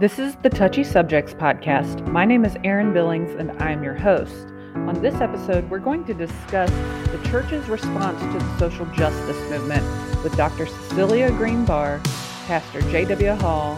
[0.00, 2.06] This is the Touchy Subjects podcast.
[2.06, 4.46] My name is Erin Billings and I am your host.
[4.74, 6.70] On this episode, we're going to discuss
[7.10, 9.84] the church's response to the social justice movement
[10.24, 10.64] with Dr.
[10.64, 12.02] Cecelia GreeneBarr,
[12.46, 13.34] Pastor J.W.
[13.34, 13.74] Hall,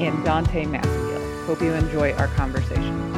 [0.00, 1.46] and Donte Massengill.
[1.46, 3.09] Hope you enjoy our conversation.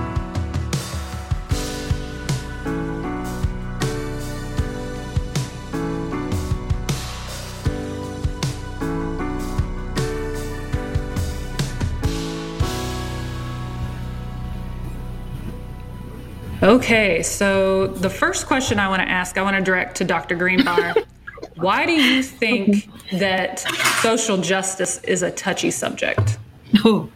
[16.63, 20.37] Okay, so the first question I want to ask, I want to direct to Dr.
[20.37, 21.05] GreeneBarr.
[21.57, 23.59] Why do you think that
[24.01, 26.39] social justice is a touchy subject?
[26.85, 27.11] Oh.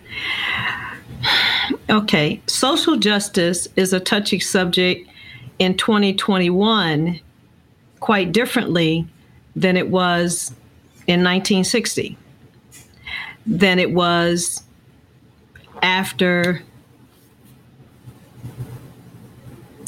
[1.89, 5.09] Okay, social justice is a touchy subject
[5.61, 7.21] in 2021
[8.01, 9.07] quite differently
[9.55, 10.51] than it was
[11.07, 12.19] in 1960,
[13.47, 14.65] than it was
[15.83, 16.63] after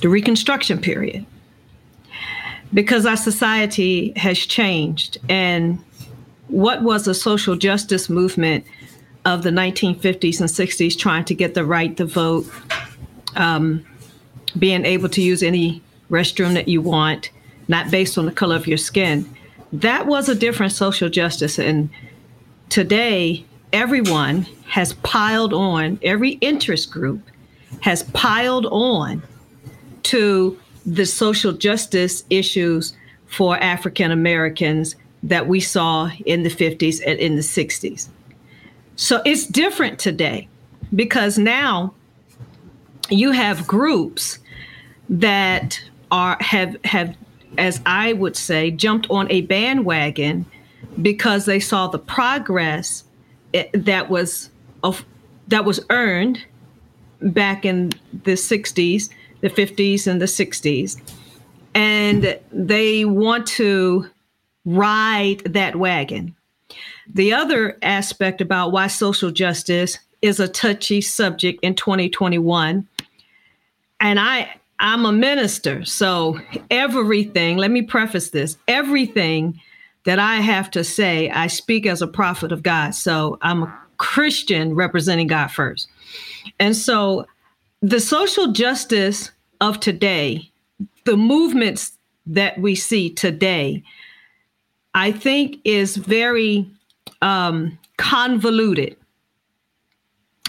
[0.00, 1.26] the Reconstruction period,
[2.72, 5.18] because our society has changed.
[5.28, 5.82] And
[6.48, 8.64] what was a social justice movement
[9.24, 12.46] of the 1950s and 60s trying to get the right to vote,
[13.36, 13.84] um,
[14.58, 17.30] being able to use any restroom that you want,
[17.68, 19.28] not based on the color of your skin?
[19.72, 21.58] That was a different social justice.
[21.58, 21.90] And
[22.70, 27.20] today, everyone has piled on, every interest group
[27.80, 29.22] has piled on
[30.08, 32.94] to the social justice issues
[33.26, 38.08] for African Americans that we saw in the 50s and in the 60s.
[38.96, 40.48] So it's different today
[40.94, 41.92] because now
[43.10, 44.38] you have groups
[45.10, 47.14] that are have have
[47.58, 50.46] as I would say jumped on a bandwagon
[51.02, 53.04] because they saw the progress
[53.52, 54.50] eh, that was
[54.82, 55.04] of
[55.48, 56.44] that was earned
[57.20, 57.90] back in
[58.24, 59.10] the 60s
[59.40, 61.00] the 50s and the 60s.
[61.74, 64.06] And they want to
[64.64, 66.34] ride that wagon.
[67.12, 72.86] The other aspect about why social justice is a touchy subject in 2021.
[74.00, 76.38] And I I'm a minister, so
[76.70, 79.60] everything, let me preface this, everything
[80.04, 82.94] that I have to say, I speak as a prophet of God.
[82.94, 85.88] So I'm a Christian representing God first.
[86.60, 87.26] And so
[87.80, 89.30] the social justice
[89.60, 90.50] of today,
[91.04, 91.96] the movements
[92.26, 93.82] that we see today,
[94.94, 96.68] I think is very
[97.22, 98.96] um, convoluted.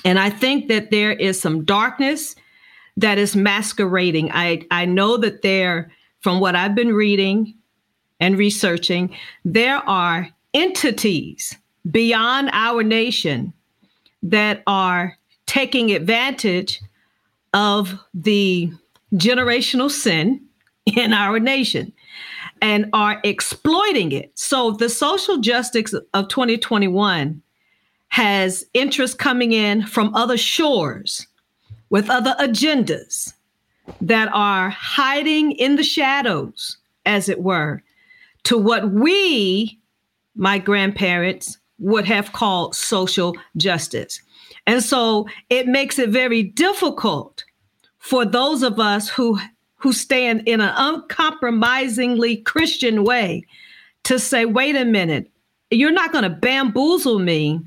[0.05, 2.35] And I think that there is some darkness
[2.97, 4.31] that is masquerading.
[4.31, 5.91] I, I know that there,
[6.21, 7.55] from what I've been reading
[8.19, 9.15] and researching,
[9.45, 11.55] there are entities
[11.89, 13.53] beyond our nation
[14.23, 16.81] that are taking advantage
[17.53, 18.71] of the
[19.13, 20.41] generational sin
[20.85, 21.93] in our nation
[22.61, 24.31] and are exploiting it.
[24.37, 27.41] So the social justice of 2021
[28.09, 31.27] has interest coming in from other shores
[31.89, 33.33] with other agendas
[34.01, 37.81] that are hiding in the shadows, as it were,
[38.43, 39.79] to what we,
[40.35, 44.21] my grandparents, would have called social justice.
[44.69, 47.43] And so it makes it very difficult
[47.97, 49.39] for those of us who
[49.77, 53.45] who stand in an uncompromisingly Christian way
[54.03, 55.31] to say, wait a minute,
[55.71, 57.61] you're not going to bamboozle me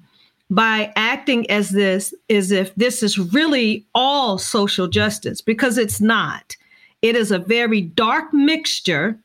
[0.48, 6.54] by acting as this as if this is really all social justice because it's not.
[7.00, 9.18] It is a very dark mixture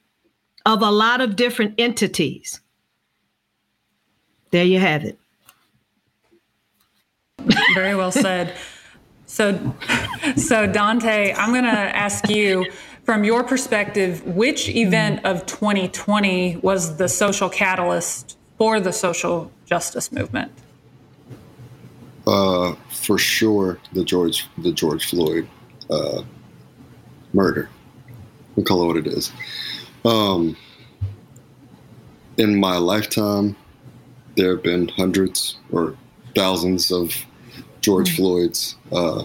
[0.66, 2.60] of a lot of different entities.
[4.50, 5.20] There you have it.
[7.74, 8.56] Very well said.
[9.26, 9.54] So,
[10.36, 12.66] so Donte, I'm going to ask you
[13.04, 20.12] from your perspective, which event of 2020 was the social catalyst for the social justice
[20.12, 20.52] movement?
[22.26, 25.48] Uh, for sure, the George the George Floyd
[25.90, 26.24] uh,
[27.34, 27.70] murder.
[28.58, 29.32] We call it what it is.
[30.04, 30.58] Um,
[32.38, 33.56] in my lifetime,
[34.36, 35.96] there have been hundreds or
[36.36, 37.14] thousands of
[37.88, 38.22] George mm-hmm.
[38.22, 38.76] Floyd's.
[38.92, 39.24] Uh,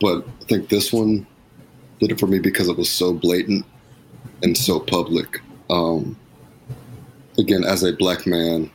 [0.00, 1.26] but I think this one
[2.00, 3.66] did it for me because it was so blatant
[4.42, 5.42] and so public.
[5.68, 6.18] Um,
[7.36, 8.70] again, as a black man,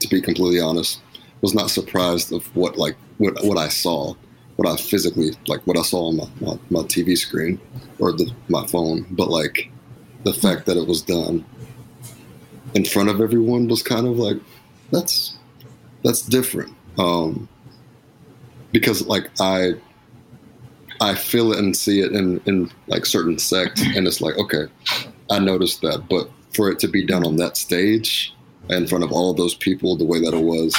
[0.00, 1.00] to be completely honest,
[1.40, 4.14] was not surprised of what like what what I saw,
[4.56, 7.60] what I physically like what I saw on my, my, my TV screen
[8.00, 9.06] or the, my phone.
[9.12, 9.70] But like
[10.24, 11.44] the fact that it was done
[12.74, 14.38] in front of everyone was kind of like
[14.90, 15.36] that's
[16.02, 16.74] that's different.
[16.98, 17.48] Um,
[18.72, 19.74] because like I
[21.00, 24.66] I feel it and see it in in like certain sects, and it's like okay,
[25.30, 28.34] I noticed that, but for it to be done on that stage
[28.68, 30.72] in front of all of those people, the way that it was,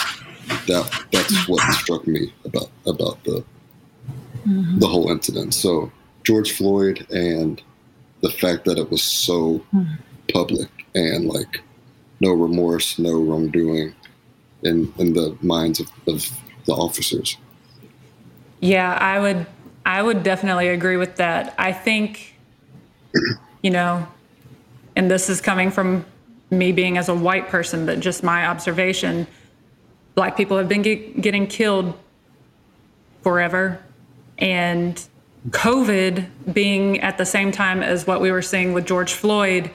[0.67, 3.43] that that's what struck me about about the
[4.45, 4.79] mm-hmm.
[4.79, 5.53] the whole incident.
[5.53, 5.91] So
[6.23, 7.61] George Floyd and
[8.21, 9.95] the fact that it was so mm-hmm.
[10.31, 11.61] public and like
[12.19, 13.93] no remorse, no wrongdoing
[14.63, 16.29] in in the minds of, of
[16.65, 17.37] the officers.
[18.63, 19.45] Yeah, I would
[19.85, 21.53] I would definitely agree with that.
[21.57, 22.33] I think
[23.61, 24.07] you know,
[24.95, 26.05] and this is coming from
[26.49, 29.27] me being as a white person, but just my observation,
[30.15, 31.93] black people have been get, getting killed
[33.21, 33.83] forever
[34.37, 35.03] and
[35.49, 39.71] COVID being at the same time as what we were seeing with George Floyd,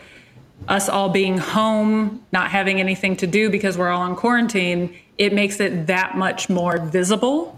[0.66, 5.34] us all being home, not having anything to do because we're all on quarantine, it
[5.34, 7.57] makes it that much more visible.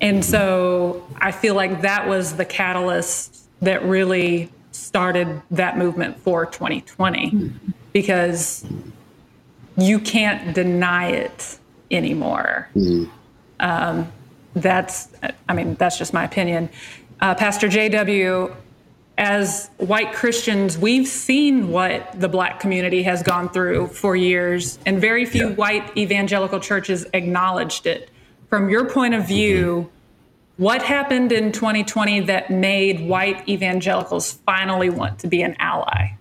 [0.00, 6.44] And so I feel like that was the catalyst that really started that movement for
[6.46, 7.52] 2020
[7.92, 8.64] because
[9.76, 11.58] you can't deny it
[11.90, 12.68] anymore.
[12.74, 13.10] Mm-hmm.
[13.60, 14.12] Um,
[14.54, 15.08] that's,
[15.48, 16.68] I mean, that's just my opinion.
[17.20, 18.54] Uh, Pastor JW,
[19.18, 25.00] as white Christians, we've seen what the black community has gone through for years, and
[25.00, 25.54] very few yeah.
[25.54, 28.10] white evangelical churches acknowledged it.
[28.48, 30.62] From your point of view, mm-hmm.
[30.62, 36.16] what happened in 2020 that made white evangelicals finally want to be an ally?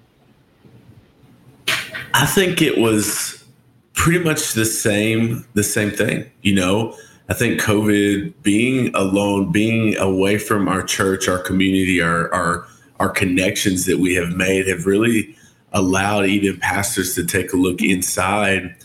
[2.13, 3.43] I think it was
[3.93, 6.95] pretty much the same the same thing, you know.
[7.27, 12.67] I think COVID, being alone, being away from our church, our community, our our
[12.99, 15.35] our connections that we have made have really
[15.73, 18.75] allowed even pastors to take a look inside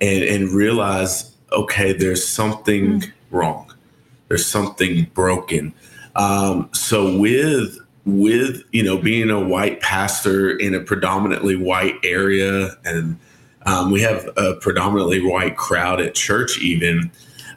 [0.00, 3.12] and and realize, okay, there's something mm.
[3.30, 3.72] wrong.
[4.28, 5.72] There's something broken.
[6.14, 12.76] Um, so with with you know being a white pastor in a predominantly white area
[12.84, 13.18] and
[13.66, 17.10] um, we have a predominantly white crowd at church even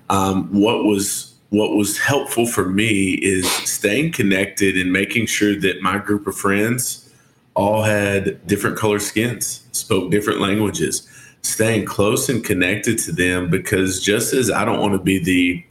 [0.10, 5.82] um, what was what was helpful for me is staying connected and making sure that
[5.82, 7.12] my group of friends
[7.56, 11.08] all had different color skins, spoke different languages,
[11.42, 15.66] staying close and connected to them because just as I don't want to be the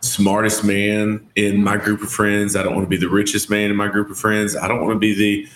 [0.00, 3.70] smartest man in my group of friends, I don't want to be the richest man
[3.70, 5.48] in my group of friends, I don't want to be the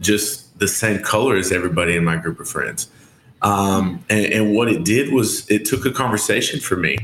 [0.00, 2.88] just the same color as everybody in my group of friends.
[3.42, 6.98] Um, and, and what it did was it took a conversation for me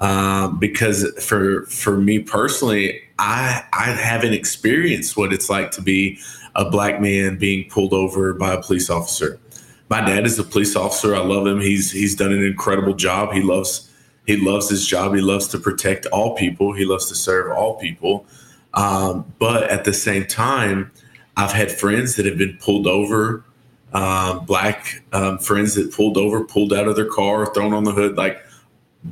[0.00, 6.18] um, because for for me personally, I I haven't experienced what it's like to be
[6.54, 9.38] a black man being pulled over by a police officer.
[9.88, 11.14] My dad is a police officer.
[11.14, 11.60] I love him.
[11.60, 13.32] He's he's done an incredible job.
[13.32, 13.90] He loves
[14.26, 15.14] he loves his job.
[15.14, 16.72] He loves to protect all people.
[16.72, 18.26] He loves to serve all people.
[18.74, 20.90] Um, but at the same time,
[21.36, 23.44] I've had friends that have been pulled over,
[23.92, 27.92] um, black um, friends that pulled over, pulled out of their car, thrown on the
[27.92, 28.42] hood, like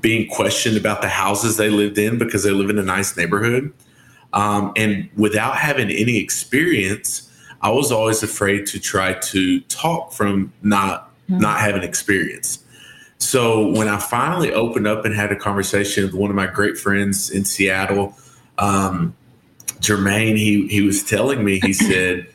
[0.00, 3.72] being questioned about the houses they lived in because they live in a nice neighborhood.
[4.32, 7.30] Um, and without having any experience,
[7.64, 11.40] I was always afraid to try to talk from not mm-hmm.
[11.40, 12.62] not having experience.
[13.16, 16.76] So when I finally opened up and had a conversation with one of my great
[16.76, 18.14] friends in Seattle,
[18.58, 19.16] um,
[19.80, 22.26] Jermaine, he he was telling me, he said,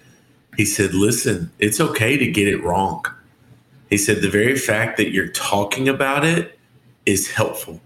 [0.57, 3.05] he said, listen, it's okay to get it wrong.
[3.91, 6.57] He said the very fact that you're talking about it
[7.05, 7.79] is helpful.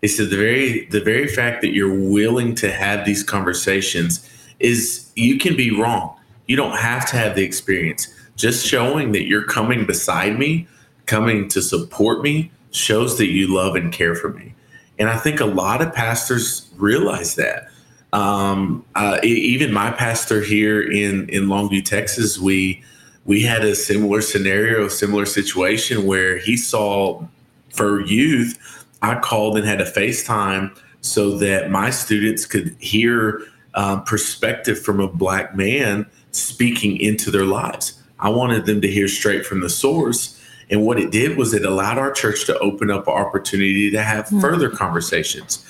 [0.00, 4.28] He said the very the very fact that you're willing to have these conversations
[4.58, 6.17] is you can be wrong.
[6.48, 8.12] You don't have to have the experience.
[8.34, 10.66] Just showing that you're coming beside me,
[11.06, 14.54] coming to support me, shows that you love and care for me.
[14.98, 17.68] And I think a lot of pastors realize that.
[18.12, 22.82] Um, uh, even my pastor here in in Longview, Texas, we
[23.26, 27.22] we had a similar scenario, similar situation where he saw
[27.68, 33.42] for youth, I called and had a FaceTime so that my students could hear
[33.74, 38.00] um, perspective from a black man speaking into their lives.
[38.18, 40.40] I wanted them to hear straight from the source.
[40.70, 44.02] And what it did was it allowed our church to open up an opportunity to
[44.02, 44.40] have mm-hmm.
[44.40, 45.64] further conversations.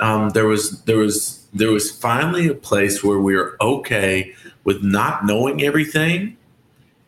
[0.00, 4.82] Um, there was there was there was finally a place where we were okay with
[4.82, 6.36] not knowing everything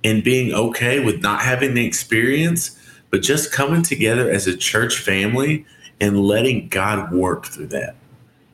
[0.05, 4.99] and being okay with not having the experience but just coming together as a church
[4.99, 5.65] family
[6.01, 7.97] and letting God work through that.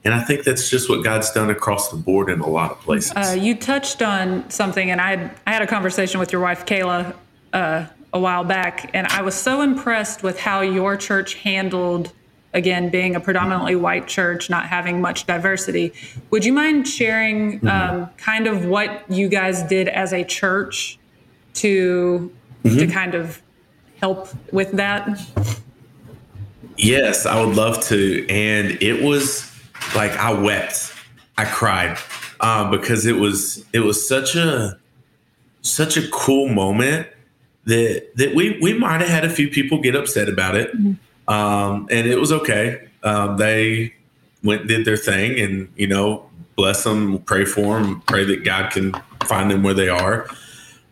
[0.05, 2.81] And I think that's just what God's done across the board in a lot of
[2.81, 3.13] places.
[3.15, 6.67] Uh, you touched on something, and I had, I had a conversation with your wife,
[6.67, 7.15] Kayla,
[7.53, 12.13] uh, a while back, and I was so impressed with how your church handled
[12.55, 15.93] again being a predominantly white church not having much diversity
[16.31, 17.69] would you mind sharing mm-hmm.
[17.69, 20.99] um, kind of what you guys did as a church
[21.55, 22.31] to
[22.63, 22.79] mm-hmm.
[22.79, 23.41] to kind of
[24.01, 25.19] help with that
[26.77, 29.52] yes i would love to and it was
[29.95, 30.93] like i wept
[31.39, 31.99] i cried
[32.43, 34.77] uh, because it was it was such a
[35.63, 37.07] such a cool moment
[37.65, 41.33] that that we we might have had a few people get upset about it, mm-hmm.
[41.33, 42.89] um, and it was okay.
[43.05, 43.95] Um, they
[44.43, 48.73] went did their thing, and you know, bless them, pray for them, pray that God
[48.73, 48.93] can
[49.25, 50.29] find them where they are.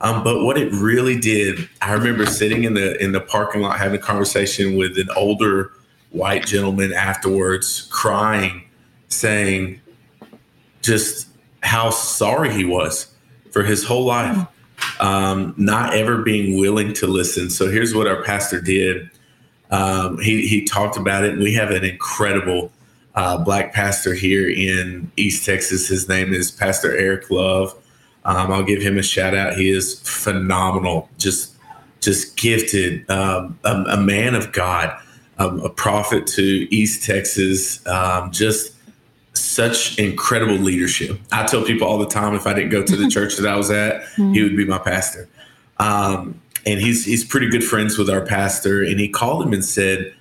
[0.02, 3.78] Um, but what it really did, I remember sitting in the in the parking lot
[3.78, 5.72] having a conversation with an older
[6.10, 8.62] white gentleman afterwards, crying,
[9.10, 9.80] saying
[10.82, 11.28] just
[11.62, 13.12] how sorry he was
[13.52, 14.46] for his whole life.
[14.98, 17.50] Um, not ever being willing to listen.
[17.50, 19.10] So here's what our pastor did.
[19.70, 22.72] Um, he, he talked about it, and we have an incredible
[23.14, 25.88] uh, black pastor here in East Texas.
[25.88, 27.74] His name is Pastor Eric Love.
[28.24, 29.54] Um, I'll give him a shout out.
[29.56, 31.54] He is phenomenal, just
[32.00, 34.98] just gifted, um, a, a, man of God,
[35.38, 36.42] um, a prophet to
[36.74, 37.86] East Texas.
[37.86, 38.74] Um, just
[39.40, 41.18] such incredible leadership.
[41.32, 43.56] I tell people all the time if I didn't go to the church that I
[43.56, 44.32] was at, mm-hmm.
[44.32, 45.28] he would be my pastor.
[45.78, 48.82] Um, and he's he's pretty good friends with our pastor.
[48.82, 50.14] And he called him and said,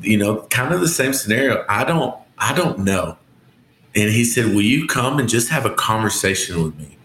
[0.00, 1.64] you know, kind of the same scenario.
[1.68, 3.16] I don't I don't know.
[3.94, 6.96] And he said, Will you come and just have a conversation with me?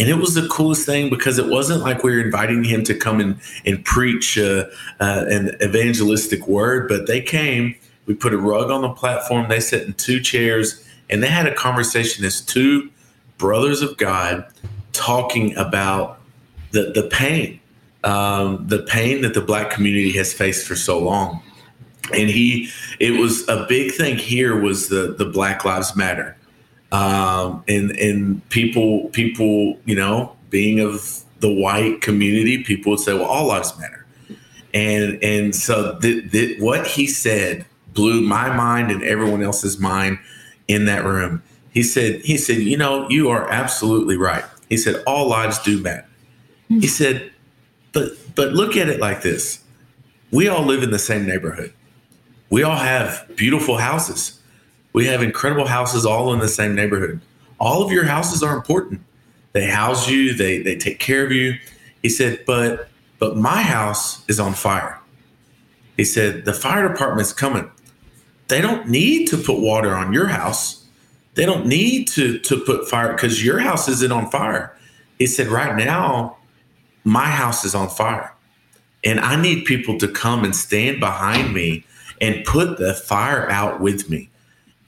[0.00, 2.94] And it was the coolest thing because it wasn't like we were inviting him to
[2.94, 4.66] come and, and preach uh,
[5.00, 7.74] uh, an evangelistic word, but they came
[8.08, 9.48] we put a rug on the platform.
[9.48, 12.90] They sat in two chairs and they had a conversation as two
[13.36, 14.46] brothers of God
[14.92, 16.18] talking about
[16.72, 17.60] the, the pain,
[18.02, 21.42] um, the pain that the black community has faced for so long.
[22.14, 26.36] And he, it was a big thing here was the, the Black Lives Matter.
[26.90, 33.12] Um, and, and people, people, you know, being of the white community, people would say,
[33.12, 34.06] well, all lives matter.
[34.72, 37.66] And, and so the, what he said
[37.98, 40.20] blew my mind and everyone else's mind
[40.68, 41.42] in that room.
[41.72, 44.44] He said, he said, you know, you are absolutely right.
[44.68, 46.06] He said, all lives do matter.
[46.68, 46.82] He hmm.
[46.82, 47.32] said,
[47.92, 49.64] but but look at it like this.
[50.30, 51.72] We all live in the same neighborhood.
[52.50, 54.40] We all have beautiful houses.
[54.92, 57.20] We have incredible houses all in the same neighborhood.
[57.58, 59.00] All of your houses are important.
[59.54, 61.54] They house you, they they take care of you.
[62.02, 65.00] He said, but but my house is on fire.
[65.96, 67.68] He said, the fire department's coming
[68.48, 70.84] they don't need to put water on your house.
[71.34, 74.76] They don't need to to put fire because your house isn't on fire.
[75.18, 76.36] He said, right now,
[77.04, 78.32] my house is on fire.
[79.04, 81.84] And I need people to come and stand behind me
[82.20, 84.28] and put the fire out with me.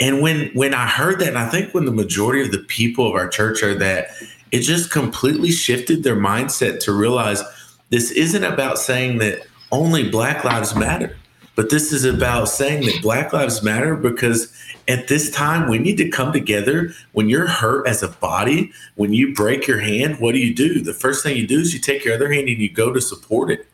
[0.01, 3.15] And when when I heard that, I think when the majority of the people of
[3.15, 4.09] our church are that,
[4.51, 7.43] it just completely shifted their mindset to realize
[7.91, 11.17] this isn't about saying that only Black Lives Matter.
[11.61, 14.51] But this is about saying that Black Lives Matter because
[14.89, 16.95] at this time we need to come together.
[17.13, 20.81] When you're hurt as a body, when you break your hand, what do you do?
[20.81, 23.01] The first thing you do is you take your other hand and you go to
[23.03, 23.69] support it.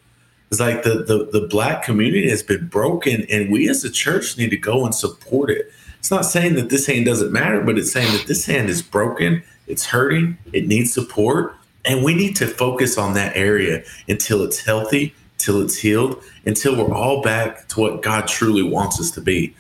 [0.51, 4.37] It's like the, the, the black community has been broken, and we as a church
[4.37, 5.71] need to go and support it.
[6.01, 8.83] It's not saying that this hand doesn't matter, but it's saying that this hand is
[8.83, 14.43] broken, it's hurting, it needs support, and we need to focus on that area until
[14.43, 19.11] it's healthy till it's healed, until we're all back to what God truly wants us
[19.13, 19.55] to be.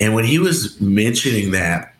[0.00, 1.94] And when he was mentioning that,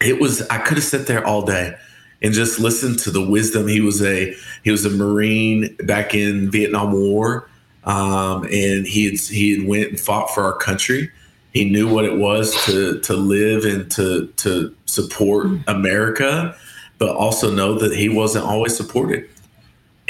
[0.00, 1.76] it was I could have sat there all day
[2.22, 3.66] and just listened to the wisdom.
[3.68, 7.48] He was a he was a Marine back in Vietnam War,
[7.84, 11.10] um, and he had he had went and fought for our country.
[11.52, 16.56] He knew what it was to to live and to to support America,
[16.98, 19.28] but also know that he wasn't always supported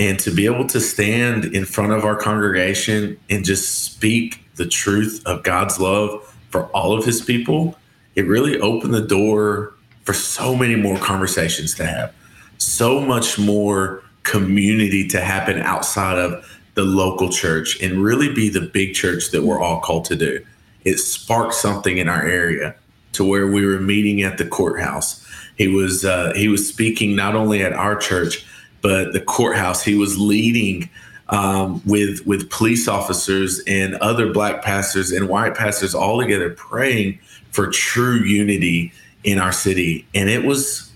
[0.00, 4.66] and to be able to stand in front of our congregation and just speak the
[4.66, 7.76] truth of God's love for all of his people,
[8.14, 12.14] it really opened the door for so many more conversations to have,
[12.56, 18.62] so much more community to happen outside of the local church and really be the
[18.62, 20.42] big church that we're all called to do.
[20.86, 22.74] It sparked something in our area
[23.12, 25.26] to where we were meeting at the courthouse.
[25.58, 28.46] He was uh, he was speaking not only at our church
[28.82, 29.82] but the courthouse.
[29.82, 30.88] He was leading
[31.28, 37.18] um, with with police officers and other black pastors and white pastors all together praying
[37.52, 38.92] for true unity
[39.24, 40.90] in our city, and it was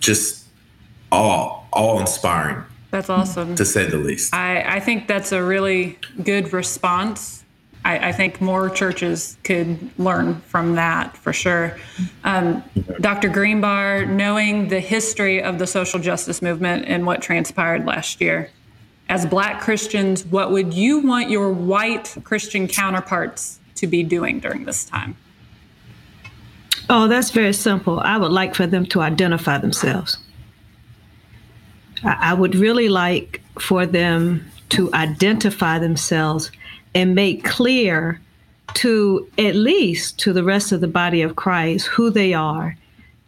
[0.00, 0.46] just
[1.12, 2.64] all all inspiring.
[2.90, 4.34] That's awesome, to say the least.
[4.34, 7.37] I I think that's a really good response.
[7.88, 11.78] I, I, think more churches could learn from that for sure.
[12.22, 12.62] Um,
[13.00, 13.30] Dr.
[13.30, 18.50] GreeneBarr, knowing the history of the social justice movement and what transpired last year,
[19.08, 24.66] as Black Christians, what would you want your white Christian counterparts to be doing during
[24.66, 25.16] this time?
[26.90, 28.00] Oh, that's very simple.
[28.00, 30.18] I would like for them to identify themselves.
[32.04, 36.50] I would really like for them to identify themselves
[36.98, 38.20] and make clear
[38.74, 42.76] to at least to the rest of the body of Christ who they are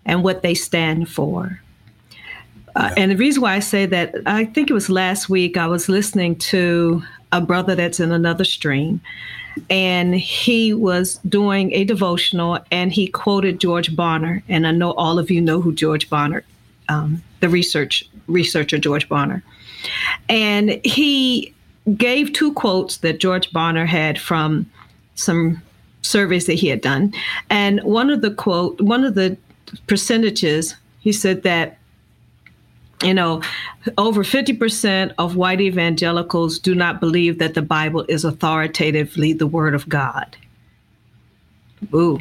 [0.04, 1.62] and what they stand for.
[2.74, 5.68] Uh, and the reason why I say that, I think it was last week, I
[5.68, 9.00] was listening to a brother that's in another stream,
[9.68, 14.42] and he was doing a devotional and he quoted George Barna.
[14.48, 16.42] And I know all of you know who George Barna,
[16.88, 19.42] um, the research researcher George Barna.
[20.28, 21.54] And he
[21.96, 24.70] gave two quotes that George Barna had from
[25.14, 25.62] some
[26.02, 27.12] surveys that he had done.
[27.48, 29.36] And one of the quote, one of the
[29.86, 31.78] percentages, he said that
[33.02, 33.40] you know,
[33.96, 39.74] over 50% of white evangelicals do not believe that the Bible is authoritatively the Word
[39.74, 40.36] of God.
[41.94, 42.18] Ooh.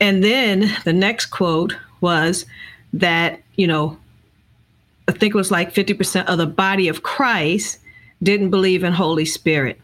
[0.00, 2.46] And then the next quote was
[2.92, 3.98] that, you know,
[5.08, 7.78] I think it was like 50% of the body of Christ
[8.22, 9.80] didn't believe in Holy Spirit.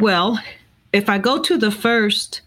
[0.00, 0.38] Well,
[0.92, 2.42] if I go to the first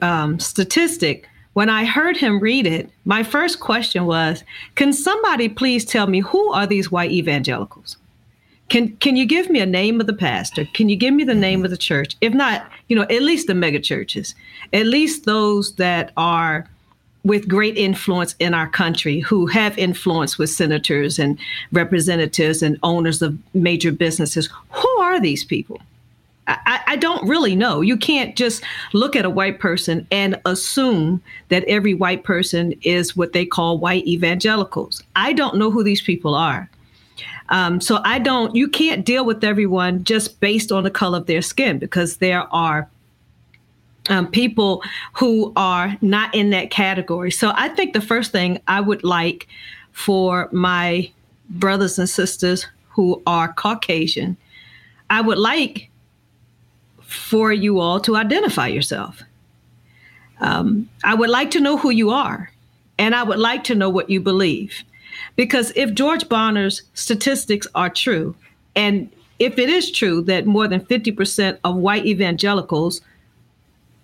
[0.00, 5.84] um, statistic, when I heard him read it, my first question was Can somebody please
[5.84, 7.96] tell me who are these white evangelicals?
[8.68, 10.66] Can, can you give me a name of the pastor?
[10.72, 12.16] Can you give me the name of the church?
[12.22, 14.34] If not, you know, at least the mega churches,
[14.72, 16.66] at least those that are
[17.24, 21.38] with great influence in our country who have influence with senators and
[21.70, 24.48] representatives and owners of major businesses.
[24.70, 25.80] Who are these people?
[26.48, 27.82] I, I, don't really know.
[27.82, 33.16] You can't just look at a white person and assume that every white person is
[33.16, 35.04] what they call white evangelicals.
[35.14, 36.68] I don't know who these people are.
[37.50, 41.26] Um, so I don't, you can't deal with everyone just based on the color of
[41.26, 42.88] their skin because there are
[44.08, 44.82] um, people
[45.14, 47.30] who are not in that category.
[47.30, 49.46] So I think the first thing I would like
[49.92, 51.10] for my
[51.48, 54.36] brothers and sisters who are Caucasian,
[55.10, 55.90] I would like
[57.00, 59.22] for you all to identify yourself.
[60.40, 62.50] Um, I would like to know who you are,
[62.98, 64.82] and I would like to know what you believe.
[65.36, 68.34] Because if George Barna's statistics are true,
[68.74, 73.00] and if it is true that more than 50% of white evangelicals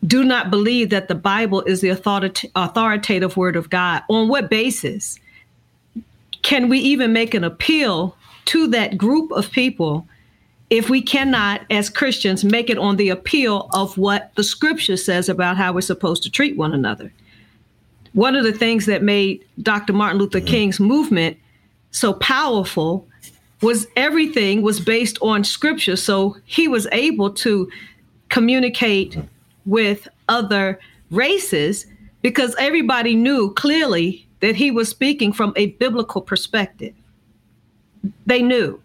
[0.07, 5.19] do not believe that the Bible is the authoritative word of God, on what basis
[6.43, 10.07] can we even make an appeal to that group of people
[10.71, 15.29] if we cannot, as Christians, make it on the appeal of what the scripture says
[15.29, 17.13] about how we're supposed to treat one another.
[18.13, 19.93] One of the things that made Dr.
[19.95, 20.47] Martin Luther mm-hmm.
[20.47, 21.39] King's movement
[21.91, 23.07] so powerful
[23.63, 25.97] was everything was based on scripture.
[25.97, 27.71] So he was able to
[28.29, 29.17] communicate
[29.69, 30.79] with other
[31.11, 31.87] races
[32.23, 36.95] because everybody knew clearly that he was speaking from a biblical perspective.
[38.27, 38.81] They knew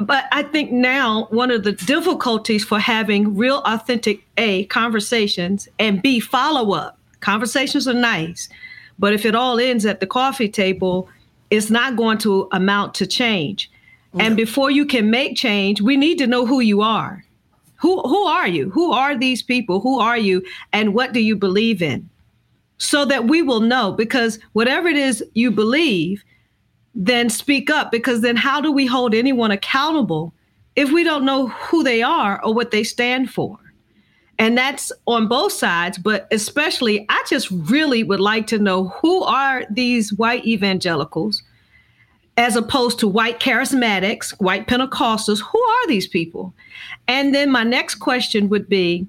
[0.00, 6.02] but I think now one of the difficulties for having real authentic A conversations and
[6.02, 6.98] B follow up.
[7.20, 8.48] Conversations are nice,
[8.98, 11.08] but if it all ends at the coffee table,
[11.50, 13.70] it's not going to amount to change.
[14.14, 14.24] Yeah.
[14.24, 17.24] And before you can make change, we need to know who you are.
[17.80, 18.70] Who who are you?
[18.70, 19.80] Who are these people?
[19.80, 22.08] Who are you and what do you believe in?
[22.78, 26.24] So that we will know because whatever it is you believe,
[26.94, 30.34] then speak up because then how do we hold anyone accountable
[30.76, 33.58] if we don't know who they are or what they stand for?
[34.38, 39.22] And that's on both sides, but especially, I just really would like to know who
[39.22, 41.42] are these white evangelicals
[42.40, 45.42] as opposed to white charismatics, white Pentecostals.
[45.42, 46.54] Who are these people?
[47.06, 49.06] And then my next question would be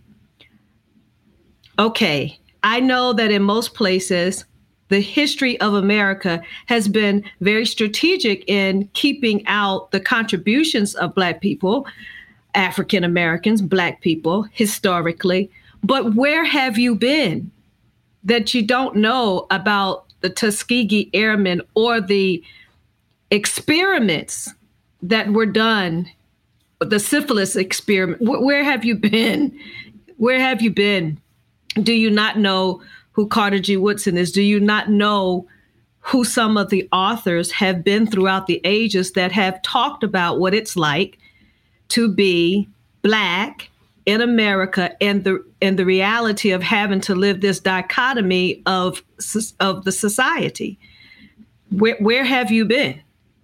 [1.80, 4.44] okay, I know that in most places,
[4.90, 11.40] the history of America has been very strategic in keeping out the contributions of Black
[11.40, 11.88] people,
[12.54, 15.50] African Americans, Black people, historically.
[15.86, 17.50] But where have you been
[18.26, 22.44] that you don't know about the Tuskegee Airmen or the
[23.32, 24.54] experiments
[25.02, 26.10] that were done,
[26.80, 28.22] the syphilis experiment?
[28.22, 29.58] Where have you been?
[30.18, 31.20] Where have you been?
[31.82, 32.82] Do you not know
[33.14, 33.78] who Carter G.
[33.78, 34.32] Woodson is?
[34.32, 35.48] Do you not know
[36.02, 40.54] who some of the authors have been throughout the ages that have talked about what
[40.54, 41.18] it's like
[41.90, 42.68] to be
[43.02, 43.70] Black
[44.06, 49.04] in America and the and the reality of having to live this dichotomy of
[49.60, 50.80] of the society.
[51.70, 53.02] Where where have you been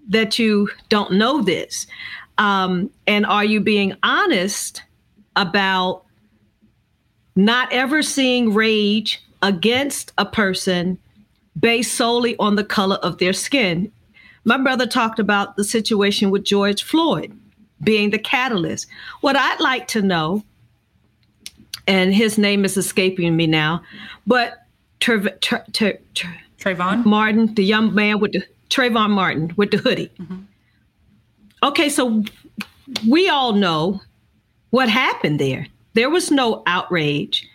[0.10, 1.88] that you don't know this?
[2.38, 4.84] Um, and are you being honest
[5.36, 6.04] about
[7.36, 10.98] not ever seeing rage against a person
[11.60, 13.92] based solely on the color of their skin?
[14.46, 17.38] My brother talked about the situation with George Floyd
[17.84, 18.88] being the catalyst.
[19.22, 20.44] What I'd like to know,
[21.86, 23.84] and his name is escaping me now,
[24.26, 24.66] but
[25.00, 29.78] Trev- Tre- Tre- Tre- Trayvon Martin, the young man with the Trayvon Martin with the
[29.78, 30.12] hoodie.
[30.20, 30.38] Mm-hmm.
[31.64, 32.24] Okay, so
[33.08, 34.02] we all know
[34.70, 35.68] what happened there.
[35.94, 37.48] There was no outrage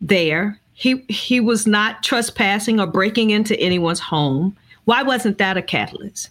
[0.00, 0.58] there.
[0.72, 4.56] He he was not trespassing or breaking into anyone's home.
[4.86, 6.30] Why wasn't that a catalyst?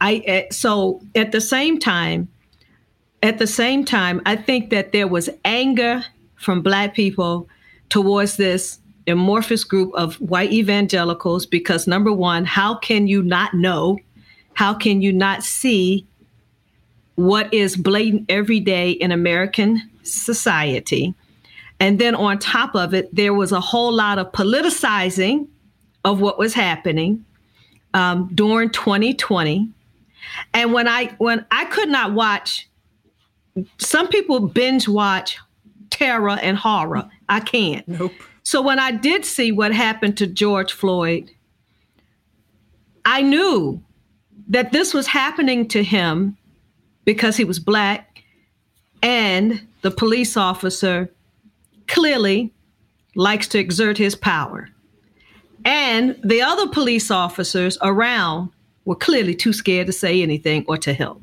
[0.00, 2.28] I eh, so at the same time,
[3.22, 6.04] at the same time, I think that there was anger
[6.36, 7.48] from Black people
[7.90, 13.98] towards this amorphous group of white evangelicals because, number one, how can you not know?
[14.54, 16.06] How can you not see
[17.16, 21.14] what is blatant every day in American society?
[21.80, 25.48] And then on top of it, there was a whole lot of politicizing
[26.04, 27.24] of what was happening
[27.94, 29.68] um, during 2020.
[30.54, 32.68] And when I when I could not watch
[33.78, 35.38] some people binge watch
[35.90, 37.08] terror and horror.
[37.28, 37.86] I can't.
[37.86, 38.12] Nope.
[38.44, 41.30] So when I did see what happened to George Floyd,
[43.04, 43.82] I knew
[44.48, 46.36] that this was happening to him
[47.04, 48.22] because he was black
[49.02, 51.10] and the police officer
[51.88, 52.52] clearly
[53.14, 54.68] likes to exert his power.
[55.64, 58.50] And the other police officers around
[58.84, 61.22] were clearly too scared to say anything or to help.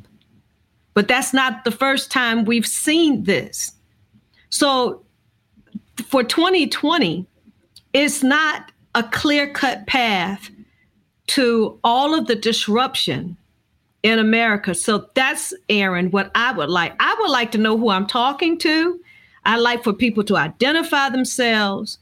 [0.93, 3.73] But that's not the first time we've seen this.
[4.49, 5.03] So
[6.11, 7.25] for 2020,
[7.93, 10.49] it's not a clear cut path
[11.27, 13.37] to all of the disruption
[14.03, 14.75] in America.
[14.75, 16.93] So that's, Erin, what I would like.
[16.99, 18.99] I would like to know who I'm talking to.
[19.45, 21.97] I like for people to identify themselves,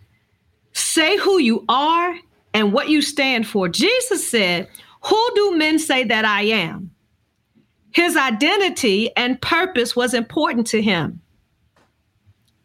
[0.74, 2.18] say who you are
[2.56, 3.70] and what you stand for.
[3.70, 4.68] Jesus said,
[5.04, 6.90] Who do men say that I am?
[7.92, 11.22] His identity and purpose was important to him.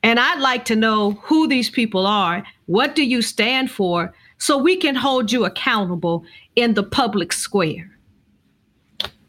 [0.04, 2.44] And I'd like to know who these people are.
[2.66, 4.12] What do you stand for?
[4.36, 7.90] So we can hold you accountable in the public square.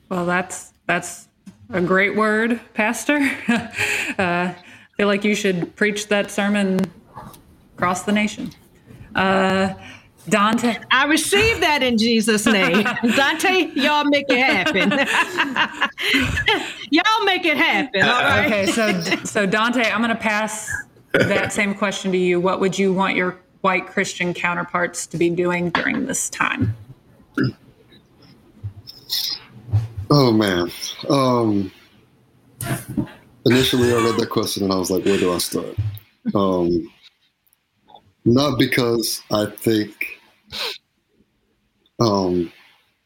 [0.10, 1.30] Well, that's that's
[1.70, 3.20] a great word, Pastor.
[3.48, 3.72] uh,
[4.20, 4.56] I
[4.98, 6.82] feel like you should preach that sermon
[7.76, 8.52] across the nation.
[9.16, 9.76] Uh,
[10.30, 10.84] Donte.
[10.92, 12.84] I received that in Jesus' name.
[12.84, 14.92] Donte, y'all make it happen.
[16.90, 18.02] y'all make it happen.
[18.02, 18.46] All right.
[18.46, 20.72] Okay, so so Donte, I'm going to pass
[21.14, 22.40] that same question to you.
[22.40, 26.76] What would you want your white Christian counterparts to be doing during this time?
[30.10, 30.72] Oh man.
[31.10, 31.72] Um,
[33.46, 35.76] initially, I read that question and I was like, where do I start?
[36.34, 36.92] Um,
[38.26, 40.15] not because I think
[42.00, 42.52] um,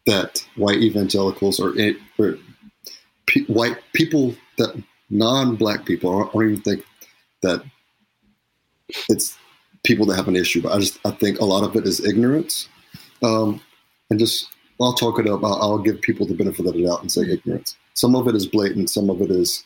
[0.05, 1.73] that white evangelicals or,
[2.17, 2.37] or
[3.47, 6.15] white people that non-black people.
[6.15, 6.83] I don't even think
[7.41, 7.63] that
[9.07, 9.37] it's
[9.83, 12.03] people that have an issue, but I just I think a lot of it is
[12.03, 12.67] ignorance,
[13.23, 13.61] um,
[14.09, 14.47] and just
[14.81, 15.43] I'll talk it up.
[15.43, 17.75] I'll, I'll give people the benefit of the doubt and say ignorance.
[17.93, 18.89] Some of it is blatant.
[18.89, 19.63] Some of it is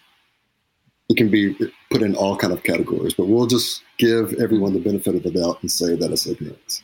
[1.10, 1.56] it can be
[1.92, 5.32] put in all kind of categories, but we'll just give everyone the benefit of the
[5.32, 6.84] doubt and say that it's ignorance.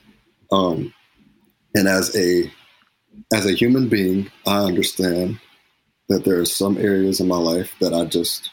[0.51, 0.93] Um,
[1.75, 2.51] and as a
[3.33, 5.39] as a human being, I understand
[6.07, 8.49] that there are some areas in my life that I just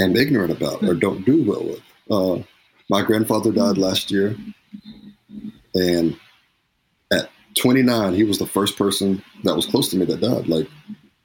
[0.00, 1.82] am ignorant about or don't do well with.
[2.10, 2.42] Uh,
[2.88, 4.36] my grandfather died last year,
[5.74, 6.18] and
[7.12, 10.48] at 29, he was the first person that was close to me that died.
[10.48, 10.68] Like,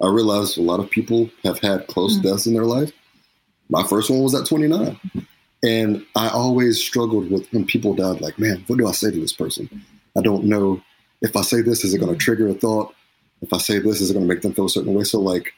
[0.01, 2.27] I realized a lot of people have had close mm-hmm.
[2.27, 2.91] deaths in their life.
[3.69, 4.99] My first one was at 29.
[5.63, 9.19] And I always struggled with when people died, like, man, what do I say to
[9.19, 9.69] this person?
[10.15, 10.81] I don't know
[11.21, 12.93] if I say this, is it going to trigger a thought?
[13.41, 15.03] If I say this, is it going to make them feel a certain way?
[15.03, 15.53] So, like,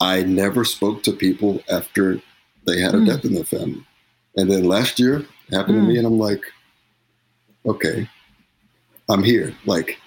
[0.00, 2.20] I never spoke to people after
[2.66, 3.06] they had a mm.
[3.06, 3.84] death in their family.
[4.36, 5.82] And then last year happened mm.
[5.82, 5.98] to me, mm.
[5.98, 6.44] and I'm like,
[7.66, 8.08] okay,
[9.08, 9.54] I'm here.
[9.64, 9.98] Like,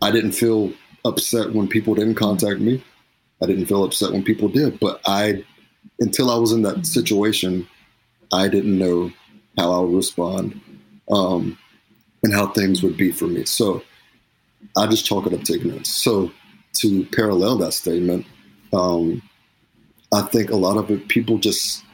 [0.00, 0.72] I didn't feel
[1.04, 2.82] upset when people didn't contact me.
[3.42, 5.44] I didn't feel upset when people did, but I,
[6.00, 7.68] until I was in that situation,
[8.32, 9.10] I didn't know
[9.56, 10.60] how I would respond
[11.10, 11.58] um,
[12.22, 13.44] and how things would be for me.
[13.44, 13.82] So
[14.76, 15.88] I just chalk it up to ignorance.
[15.88, 16.32] So
[16.74, 18.26] to parallel that statement,
[18.72, 19.22] um,
[20.12, 21.84] I think a lot of it, people just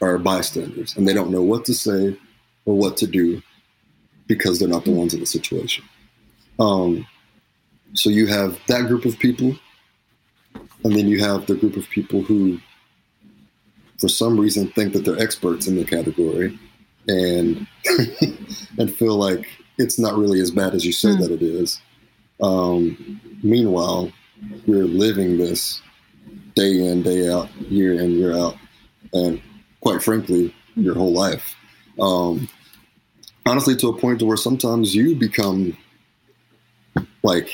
[0.00, 2.16] are bystanders and they don't know what to say
[2.64, 3.42] or what to do
[4.26, 5.84] because they're not the ones in the situation.
[6.58, 7.06] Um,
[7.94, 9.56] so you have that group of people,
[10.84, 12.60] and then you have the group of people who,
[14.00, 16.58] for some reason, think that they're experts in the category,
[17.06, 17.66] and
[18.78, 19.46] and feel like
[19.78, 21.20] it's not really as bad as you say mm.
[21.20, 21.80] that it is.
[22.40, 24.10] Um, meanwhile,
[24.66, 25.80] you're living this
[26.54, 28.56] day in, day out, year in, year out,
[29.12, 29.40] and
[29.80, 31.54] quite frankly, your whole life.
[32.00, 32.48] Um,
[33.46, 35.76] honestly, to a point to where sometimes you become
[37.22, 37.50] like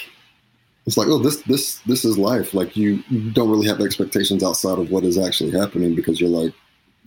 [0.87, 2.55] it's like oh this this this is life.
[2.55, 6.31] Like you, you don't really have expectations outside of what is actually happening because you're
[6.31, 6.53] like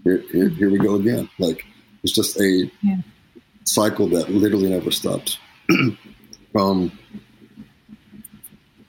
[0.04, 1.30] here, here, here we go again.
[1.40, 1.66] Like
[2.04, 2.98] it's just a yeah.
[3.64, 5.38] cycle that literally never stops.
[6.56, 6.92] Um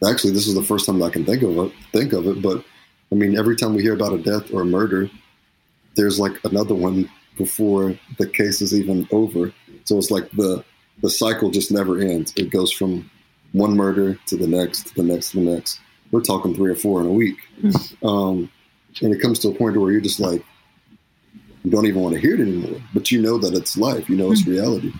[0.09, 2.41] actually this is the first time that i can think of it think of it
[2.41, 2.65] but
[3.13, 5.11] i mean every time we hear about a death or a murder
[5.95, 9.53] there's like another one before the case is even over.
[9.85, 10.65] So it's like the
[11.03, 12.33] the cycle just never ends.
[12.37, 13.11] It goes from
[13.53, 15.81] one murder to the next, to the next, to the next.
[16.11, 17.37] We're talking three or four in a week.
[17.61, 18.07] Hmm.
[18.07, 18.51] Um,
[19.03, 20.45] and it comes to a point where you're just like,
[21.63, 24.17] you don't even want to hear it anymore, but you know that it's life, you
[24.17, 24.51] know it's hmm.
[24.51, 24.93] reality.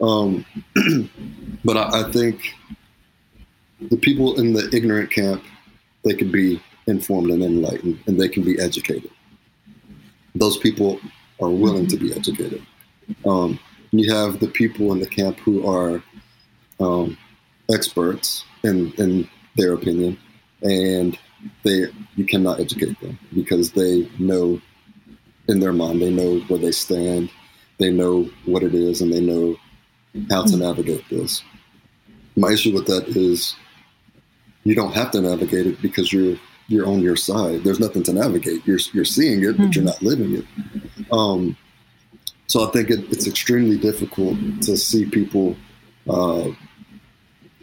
[0.00, 0.44] Um,
[1.64, 2.42] but I, I think
[3.80, 5.42] the people in the ignorant camp,
[6.04, 9.10] they can be informed and enlightened, and they can be educated.
[10.34, 11.00] Those people
[11.40, 12.64] are willing to be educated.
[13.24, 13.58] Um,
[13.90, 16.02] you have the people in the camp who are
[16.80, 17.16] um,
[17.72, 20.18] experts in in their opinion,
[20.62, 21.18] and
[21.62, 24.60] they you cannot educate them because they know
[25.48, 27.30] in their mind they know where they stand,
[27.78, 29.56] they know what it is, and they know
[30.30, 31.42] how to navigate this.
[32.36, 33.54] My issue with that is
[34.64, 36.36] you don't have to navigate it because you're
[36.68, 37.62] you're on your side.
[37.62, 38.66] There's nothing to navigate.
[38.66, 40.44] You're you're seeing it, but you're not living it.
[41.12, 41.56] Um,
[42.48, 45.56] so I think it, it's extremely difficult to see people
[46.08, 46.48] uh,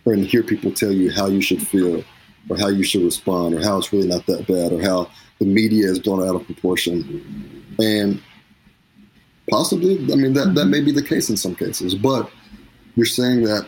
[0.05, 2.03] and hear people tell you how you should feel
[2.49, 5.45] or how you should respond or how it's really not that bad or how the
[5.45, 7.75] media is blown out of proportion.
[7.79, 8.21] And
[9.49, 12.29] possibly, I mean, that, that may be the case in some cases, but
[12.95, 13.67] you're saying that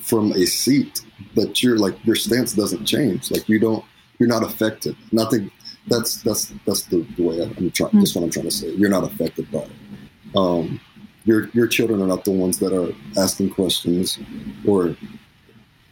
[0.00, 1.02] from a seat
[1.34, 3.30] that you're like, your stance doesn't change.
[3.30, 3.84] Like you don't,
[4.18, 4.96] you're not affected.
[5.12, 5.50] Nothing.
[5.88, 8.70] That's, that's, that's the, the way I'm trying, that's what I'm trying to say.
[8.70, 9.70] You're not affected by it.
[10.36, 10.80] Um,
[11.24, 14.18] your, your children are not the ones that are asking questions
[14.66, 14.96] or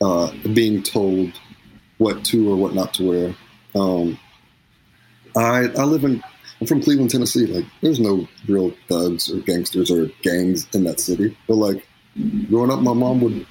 [0.01, 1.33] uh, being told
[1.99, 3.37] what to or what not to wear.
[3.75, 4.19] Um,
[5.37, 6.23] I I live in
[6.61, 7.47] I'm from Cleveland, Tennessee.
[7.47, 11.37] Like, there's no real thugs or gangsters or gangs in that city.
[11.47, 11.87] But like,
[12.49, 13.47] growing up, my mom would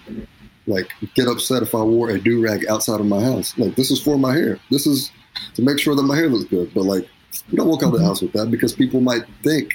[0.66, 3.58] like get upset if I wore a do rag outside of my house.
[3.58, 4.60] Like, this is for my hair.
[4.70, 5.12] This is
[5.54, 6.74] to make sure that my hair looks good.
[6.74, 7.08] But like,
[7.50, 9.74] you don't walk out of the house with that because people might think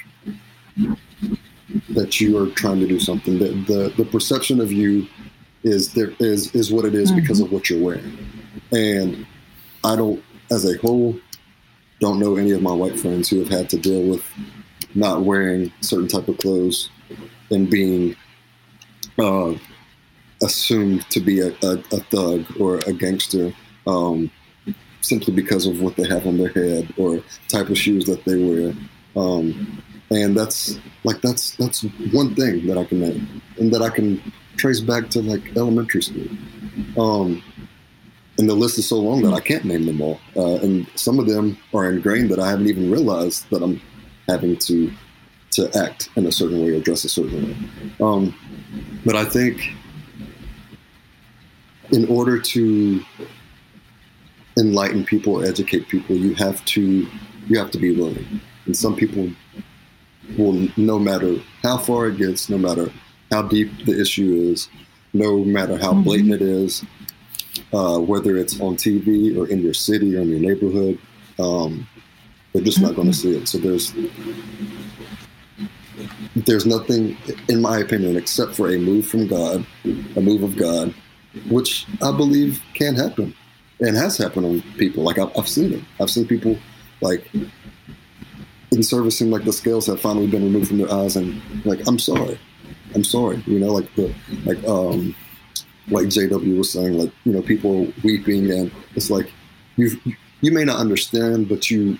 [1.95, 3.39] that you are trying to do something.
[3.39, 5.07] That the the perception of you
[5.63, 7.21] is there is is what it is mm-hmm.
[7.21, 8.17] because of what you're wearing.
[8.71, 9.25] And
[9.83, 11.15] I don't, as a whole,
[11.99, 14.23] don't know any of my white friends who have had to deal with
[14.95, 16.89] not wearing certain type of clothes
[17.49, 18.15] and being
[19.17, 19.53] uh,
[20.41, 23.53] assumed to be a, a, a, thug or a gangster
[23.87, 24.29] um,
[25.01, 28.37] simply because of what they have on their head or type of shoes that they
[28.37, 28.73] wear.
[29.15, 33.89] Um, and that's like that's that's one thing that I can name and that I
[33.89, 34.21] can
[34.57, 36.27] trace back to like elementary school.
[36.97, 37.43] Um,
[38.37, 40.19] and the list is so long that I can't name them all.
[40.35, 43.81] Uh, and some of them are ingrained that I haven't even realized that I'm
[44.27, 44.91] having to
[45.51, 47.57] to act in a certain way or dress a certain way.
[48.01, 48.35] Um,
[49.05, 49.71] but I think
[51.91, 53.03] in order to
[54.57, 57.07] enlighten people educate people, you have to
[57.47, 58.41] you have to be willing.
[58.65, 59.29] And some people
[60.37, 62.91] will, no matter how far it gets, no matter
[63.33, 64.69] how deep the issue is,
[65.13, 66.03] no matter how mm-hmm.
[66.03, 66.85] blatant it is,
[67.73, 70.99] uh, whether it's on TV or in your city or in your neighborhood,
[71.39, 71.87] um,
[72.51, 72.87] they're just mm-hmm.
[72.87, 73.47] not going to see it.
[73.47, 73.93] So there's
[76.35, 77.17] there's nothing,
[77.49, 79.65] in my opinion, except for a move from God,
[80.15, 80.93] a move of God,
[81.49, 83.35] which I believe can happen
[83.79, 85.03] and has happened on people.
[85.03, 85.83] Like I've, I've seen it.
[85.99, 86.57] I've seen people
[87.01, 87.29] like
[88.71, 91.99] in servicing, like the scales have finally been removed from their eyes, and like I'm
[91.99, 92.39] sorry,
[92.95, 94.13] I'm sorry, you know, like the
[94.45, 95.15] like um
[95.89, 99.31] like JW was saying, like you know, people are weeping, and it's like
[99.75, 99.91] you
[100.41, 101.97] you may not understand, but you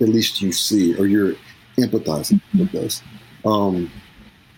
[0.00, 1.34] at least you see or you're
[1.78, 2.60] empathizing mm-hmm.
[2.60, 3.02] with this.
[3.44, 3.90] Um,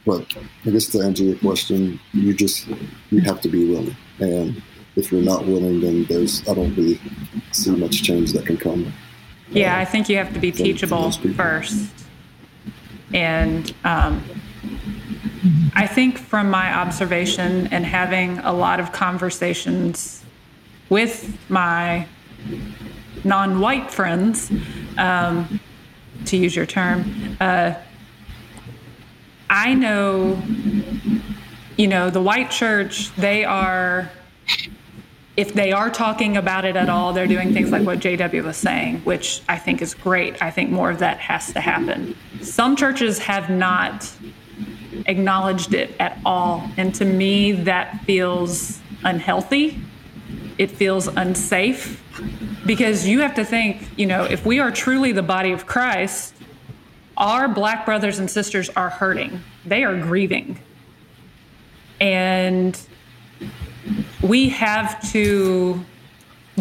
[0.06, 0.26] but
[0.64, 2.66] I guess to answer your question, you just
[3.10, 4.62] you have to be willing, and
[4.96, 7.00] if you're not willing, then there's I don't really
[7.52, 8.92] see much change that can come.
[9.50, 11.90] Yeah, uh, I think you have to be teachable first.
[13.14, 14.22] And um,
[15.74, 20.24] I think from my observation and having a lot of conversations
[20.88, 22.06] with my
[23.24, 24.50] non white friends,
[24.96, 25.60] um,
[26.26, 27.74] to use your term, uh,
[29.50, 30.40] I know,
[31.76, 34.10] you know, the white church, they are,
[35.36, 38.56] if they are talking about it at all, they're doing things like what JW was
[38.56, 40.42] saying, which I think is great.
[40.42, 42.14] I think more of that has to happen.
[42.42, 44.12] Some churches have not
[45.06, 46.68] acknowledged it at all.
[46.76, 49.80] And to me, that feels unhealthy.
[50.58, 52.02] It feels unsafe
[52.66, 56.34] because you have to think, you know, if we are truly the body of Christ,
[57.16, 60.60] our black brothers and sisters are hurting, they are grieving.
[62.00, 62.80] And
[64.22, 65.84] we have to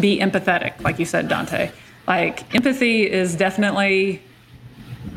[0.00, 1.72] be empathetic, like you said, Donte.
[2.06, 4.22] Like, empathy is definitely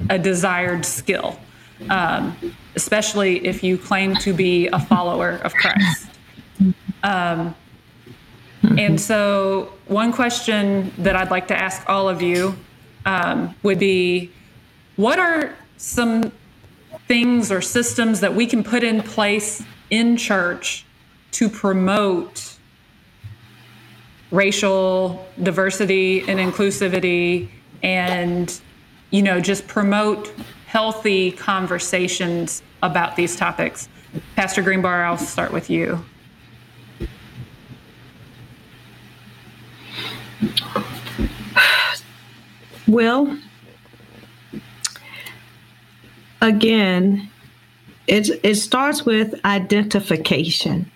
[0.09, 1.39] a desired skill,
[1.89, 2.37] um,
[2.75, 6.07] especially if you claim to be a follower of Christ.
[7.03, 7.55] Um,
[8.77, 12.55] and so, one question that I'd like to ask all of you
[13.05, 14.31] um, would be
[14.95, 16.31] what are some
[17.07, 20.85] things or systems that we can put in place in church
[21.31, 22.55] to promote
[24.31, 27.49] racial diversity and inclusivity
[27.83, 28.61] and
[29.09, 30.31] you know just promote
[30.71, 33.89] healthy conversations about these topics
[34.35, 36.03] pastor GreeneBarr i'll start with you
[42.87, 43.37] well
[46.41, 47.29] again,
[48.07, 50.91] it, it starts with identification.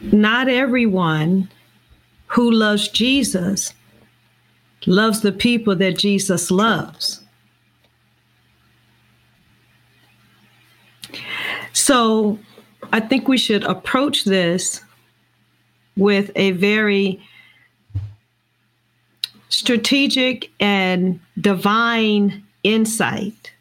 [0.00, 1.50] Not everyone
[2.26, 3.74] who loves Jesus
[4.86, 7.17] loves the people that Jesus loves.
[11.78, 12.40] So
[12.92, 14.82] I think we should approach this
[15.96, 17.20] with a very
[19.48, 23.52] strategic and divine insight.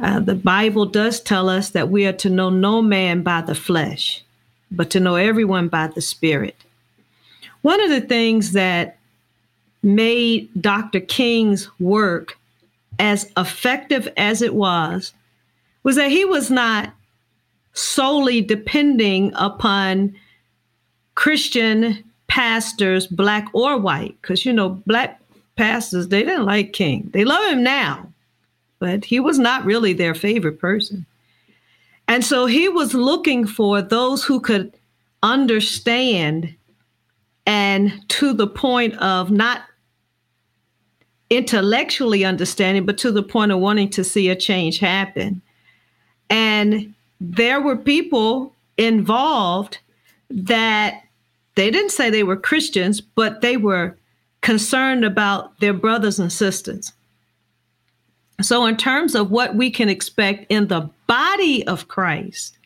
[0.00, 3.54] Uh, the Bible does tell us that we are to know no man by the
[3.54, 4.24] flesh,
[4.72, 6.56] but to know everyone by the Spirit.
[7.62, 8.98] One of the things that
[9.84, 10.98] made Dr.
[10.98, 12.36] King's work
[12.98, 15.14] as effective as it was
[15.84, 16.92] was that he was not
[17.74, 20.14] solely depending upon
[21.14, 25.20] Christian pastors, black or white, because you know, black
[25.56, 27.10] pastors, they didn't like King.
[27.12, 28.08] They love him now,
[28.78, 31.06] but he was not really their favorite person.
[32.08, 34.72] And so he was looking for those who could
[35.22, 36.54] understand
[37.46, 39.62] and to the point of not
[41.30, 45.40] intellectually understanding, but to the point of wanting to see a change happen.
[46.28, 46.94] And
[47.32, 49.78] there were people involved
[50.30, 51.02] that
[51.54, 53.96] they didn't say they were Christians, but they were
[54.40, 56.92] concerned about their brothers and sisters.
[58.42, 62.58] So, in terms of what we can expect in the body of Christ,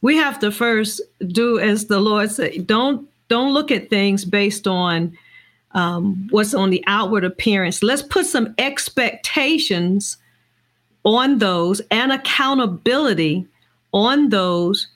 [0.00, 2.66] we have to first do as the Lord said.
[2.66, 5.16] Don't don't look at things based on
[5.72, 7.82] um, what's on the outward appearance.
[7.82, 10.16] Let's put some expectations
[11.04, 13.46] on those and accountability
[13.96, 14.88] on those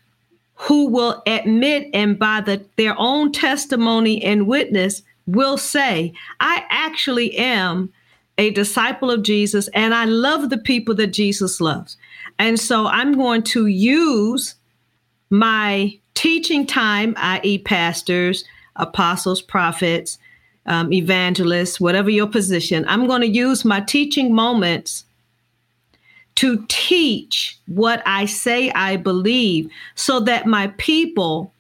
[0.55, 7.35] who will admit and by the, their own testimony and witness will say, I actually
[7.39, 7.91] am
[8.37, 11.97] a disciple of Jesus and I love the people that Jesus loves.
[12.39, 14.55] And so I'm going to use
[15.31, 18.45] my teaching time, i.e., pastors,
[18.77, 20.19] apostles, prophets,
[20.67, 25.07] um, evangelists, whatever your position, I'm going to use my teaching moments
[26.41, 31.53] to teach what I say I believe so that my people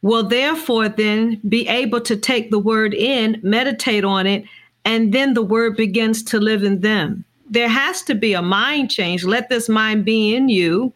[0.00, 4.44] will therefore then be able to take the word in, meditate on it,
[4.86, 7.26] and then the word begins to live in them.
[7.50, 9.22] There has to be a mind change.
[9.22, 10.94] Let this mind be in you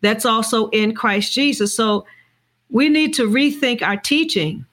[0.00, 1.72] that's also in Christ Jesus.
[1.72, 2.04] So
[2.68, 4.66] we need to rethink our teaching.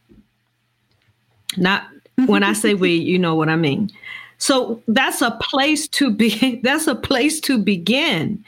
[1.57, 1.86] Not
[2.26, 3.91] when I say we, you know what I mean.
[4.43, 8.43] So that's a place to be that's a place to begin.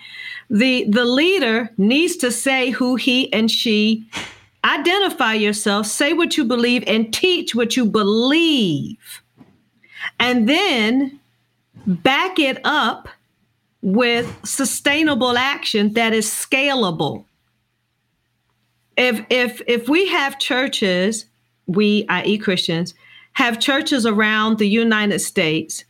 [0.50, 4.06] The the leader needs to say who he and she
[4.66, 9.22] Identify yourself, say what you believe, and teach what you believe.
[10.20, 11.20] And then
[11.86, 13.08] back it up
[13.84, 17.26] with sustainable action that is scalable.
[18.98, 21.28] If if if we have churches,
[21.68, 22.40] we i.e.
[22.40, 22.96] Christians,
[23.36, 25.86] have churches around the United States,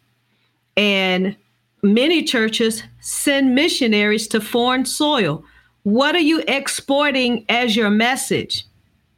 [0.76, 1.36] and
[1.82, 5.44] many churches send missionaries to foreign soil.
[5.84, 8.66] What are you exporting as your message?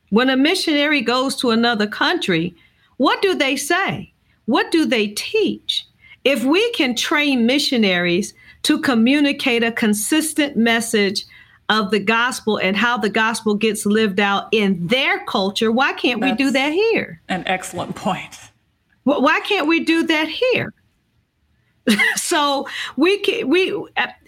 [0.10, 2.54] When a missionary goes to another country,
[2.98, 4.14] what do they say?
[4.46, 5.86] What do they teach?
[6.24, 11.24] If we can train missionaries to communicate a consistent message
[11.70, 16.22] of the gospel and how the gospel gets lived out in their culture, why can't
[16.22, 17.22] That's we do that here?
[17.28, 18.38] An excellent point.
[19.06, 20.74] Well, why can't we do that here?
[22.16, 23.72] so we can, we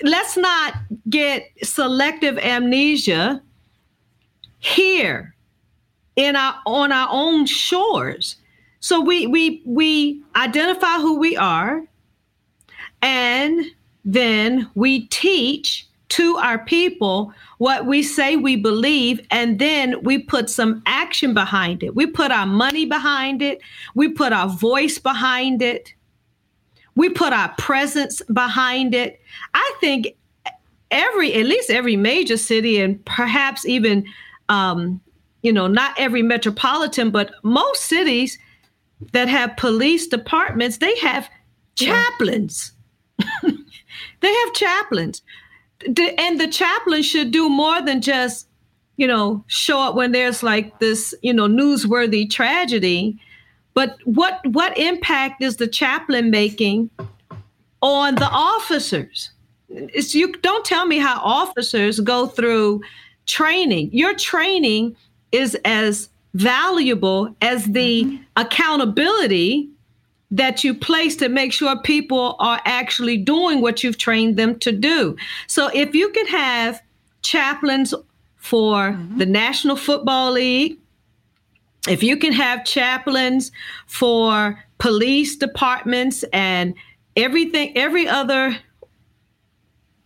[0.04, 0.76] let's not
[1.10, 3.42] get selective amnesia
[4.60, 5.36] here
[6.16, 8.38] in our on our own shores.
[8.80, 11.84] So we we we identify who we are
[13.02, 13.66] and
[14.06, 20.50] then we teach to our people what we say we believe, and then we put
[20.50, 21.96] some action behind it.
[21.96, 23.60] We put our money behind it,
[23.96, 25.94] we put our voice behind it,
[26.96, 29.22] we put our presence behind it.
[29.54, 30.08] I think
[30.90, 34.06] every, at least every major city, and perhaps even,
[34.50, 35.00] um,
[35.44, 38.40] you know, not every metropolitan, but most cities
[39.14, 41.30] that have police departments, they have
[41.76, 42.72] chaplains.
[44.22, 45.22] they have chaplains
[45.86, 48.48] and the chaplain should do more than just
[48.98, 53.18] you know show up when there's like this you know newsworthy tragedy.
[53.74, 56.90] But what what impact is the chaplain making
[57.82, 59.32] on the officers?
[59.70, 62.82] It's, you don't tell me how officers go through
[63.28, 63.90] training.
[63.94, 64.96] Your training
[65.32, 68.24] is as valuable as the mm-hmm.
[68.36, 69.70] accountability
[70.32, 74.72] that you place to make sure people are actually doing what you've trained them to
[74.72, 75.16] do.
[75.48, 76.82] So if you could have
[77.22, 77.94] chaplains
[78.38, 79.18] for mm-hmm.
[79.18, 80.78] the National Football League,
[81.88, 83.52] if you can have chaplains
[83.88, 86.76] for police departments and
[87.16, 88.58] everything, every other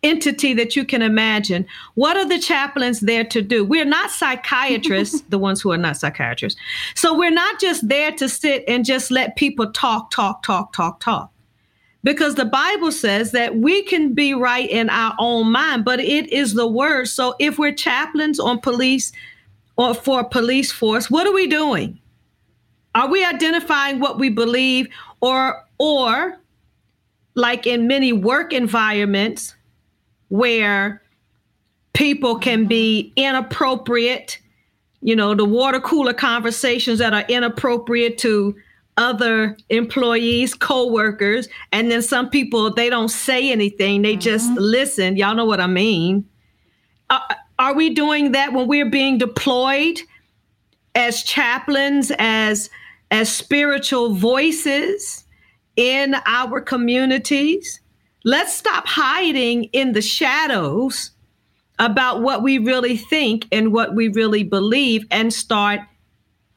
[0.04, 1.66] entity that you can imagine.
[1.96, 3.64] What are the chaplains there to do?
[3.64, 6.60] We're not psychiatrists, the ones who are not psychiatrists.
[6.96, 11.00] So we're not just there to sit and just let people talk, talk, talk, talk,
[11.00, 11.32] talk.
[12.04, 16.32] Because the Bible says that we can be right in our own mind, but it
[16.34, 17.08] is the word.
[17.08, 19.14] So if we're chaplains on police
[19.78, 22.00] or for a police force, what are we doing?
[22.94, 24.88] Are we identifying what we believe
[25.22, 26.38] or or
[27.36, 29.56] like in many work environments,
[30.34, 31.00] where
[31.94, 34.40] people can be inappropriate,
[35.02, 38.56] you know, the water cooler conversations that are inappropriate to
[38.98, 44.22] other employees, co-workers, and then some people they don't say anything, they mm-hmm.
[44.22, 45.18] just listen.
[45.18, 46.28] Y'all know what I mean.
[47.12, 47.20] Uh,
[47.60, 50.00] are we doing that when we're being deployed
[50.96, 52.72] as chaplains, as
[53.12, 55.26] as spiritual voices
[55.76, 57.82] in our communities?
[58.24, 61.12] Let's stop hiding in the shadows
[61.80, 65.82] about what we really think and what we really believe and start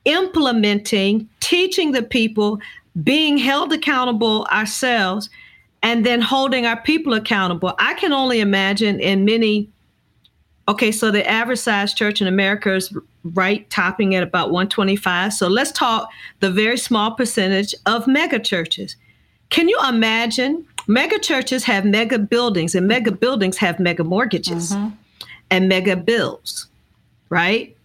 [0.04, 2.60] implementing, teaching the people,
[3.02, 5.28] being held accountable ourselves,
[5.82, 7.74] and then holding our people accountable.
[7.78, 9.68] I can only imagine in many,
[10.68, 15.32] okay, so the average size church in America is right topping at about 125.
[15.32, 16.08] So let's talk
[16.38, 18.96] the very small percentage of mega churches.
[19.50, 24.94] Can you imagine Mega churches have mega buildings, and mega buildings have mega mortgages mm-hmm.
[25.50, 26.68] and mega bills,
[27.28, 27.76] right?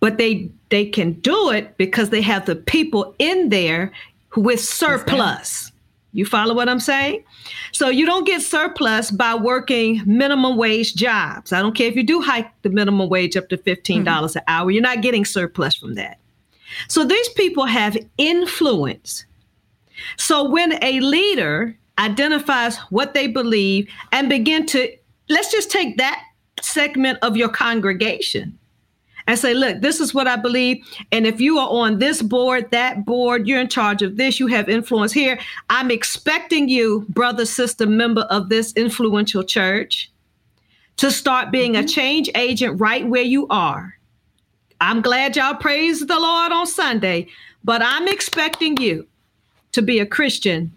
[0.00, 3.92] But they they can do it because they have the people in there
[4.36, 5.70] with surplus.
[6.12, 7.24] You follow what I'm saying?
[7.72, 11.52] So you don't get surplus by working minimum wage jobs.
[11.52, 14.38] I don't care if you do hike the minimum wage up to $15 mm-hmm.
[14.38, 16.18] an hour, you're not getting surplus from that.
[16.88, 19.26] So these people have influence.
[20.16, 24.94] So when a leader identifies what they believe, and begin to
[25.28, 26.22] let's just take that
[26.60, 28.58] segment of your congregation
[29.26, 30.84] and say, look, this is what I believe.
[31.10, 34.48] And if you are on this board, that board, you're in charge of this, you
[34.48, 35.38] have influence here.
[35.70, 40.10] I'm expecting you, brother, sister, member of this influential church,
[40.98, 41.84] to start being mm-hmm.
[41.84, 43.96] a change agent right where you are.
[44.80, 47.28] I'm glad y'all praise the Lord on Sunday,
[47.62, 49.06] but I'm expecting you
[49.72, 50.72] to be a Christian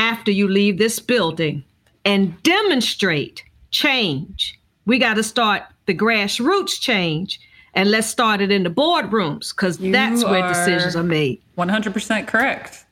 [0.00, 1.62] after you leave this building
[2.06, 4.58] and demonstrate change.
[4.86, 7.38] We got to start the grassroots change
[7.74, 11.40] and let's start it in the boardrooms because that's where decisions are made.
[11.58, 12.86] 100% correct.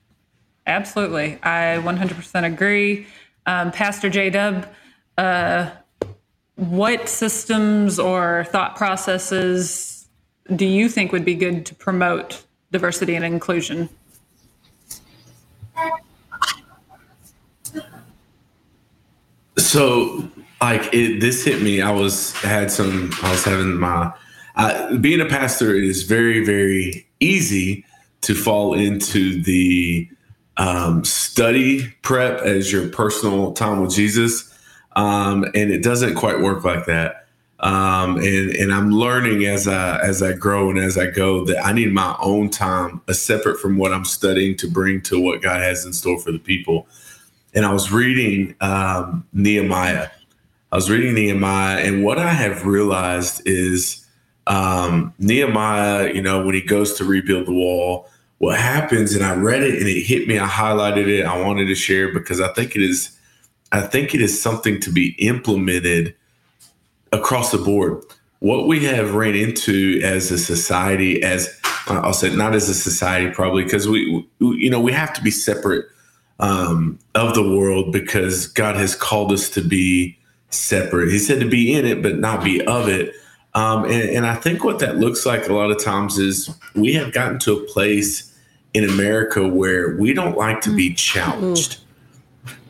[0.66, 1.38] Absolutely.
[1.42, 3.06] I 100% agree.
[3.46, 4.68] Um, Pastor J Dub,
[5.16, 5.70] uh,
[6.56, 10.06] what systems or thought processes
[10.54, 13.88] do you think would be good to promote diversity and inclusion?
[19.58, 20.28] So,
[20.60, 21.80] like, it, this hit me.
[21.80, 23.10] I was had some.
[23.22, 24.12] I was having my
[24.58, 27.84] uh, being a pastor is very, very easy
[28.22, 30.08] to fall into the
[30.56, 34.52] um, study prep as your personal time with Jesus,
[34.96, 37.28] um, and it doesn't quite work like that.
[37.60, 41.64] Um, and and I'm learning as I as I grow and as I go that
[41.64, 45.42] I need my own time, a separate from what I'm studying, to bring to what
[45.42, 46.88] God has in store for the people.
[47.58, 50.10] And I was reading um, Nehemiah.
[50.70, 54.06] I was reading Nehemiah, and what I have realized is
[54.46, 56.14] um, Nehemiah.
[56.14, 59.12] You know, when he goes to rebuild the wall, what happens?
[59.16, 60.38] And I read it, and it hit me.
[60.38, 61.24] I highlighted it.
[61.24, 63.18] I wanted to share because I think it is.
[63.72, 66.14] I think it is something to be implemented
[67.10, 68.04] across the board.
[68.38, 71.52] What we have ran into as a society, as
[71.88, 75.22] I'll say, not as a society, probably because we, we, you know, we have to
[75.22, 75.86] be separate
[76.38, 80.18] um, of the world because God has called us to be
[80.50, 81.10] separate.
[81.10, 83.14] He said to be in it, but not be of it.
[83.54, 86.94] Um, and, and I think what that looks like a lot of times is we
[86.94, 88.34] have gotten to a place
[88.74, 91.80] in America where we don't like to be challenged.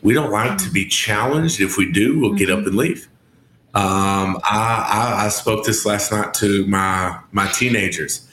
[0.01, 1.59] We don't like to be challenged.
[1.59, 3.07] If we do, we'll get up and leave.
[3.75, 8.27] Um, I, I, I, spoke this last night to my my teenagers.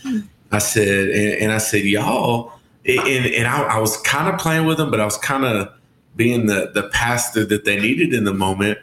[0.51, 2.53] I said, and, and I said, y'all,
[2.87, 5.72] and, and I, I was kind of playing with them, but I was kind of
[6.14, 8.78] being the the pastor that they needed in the moment.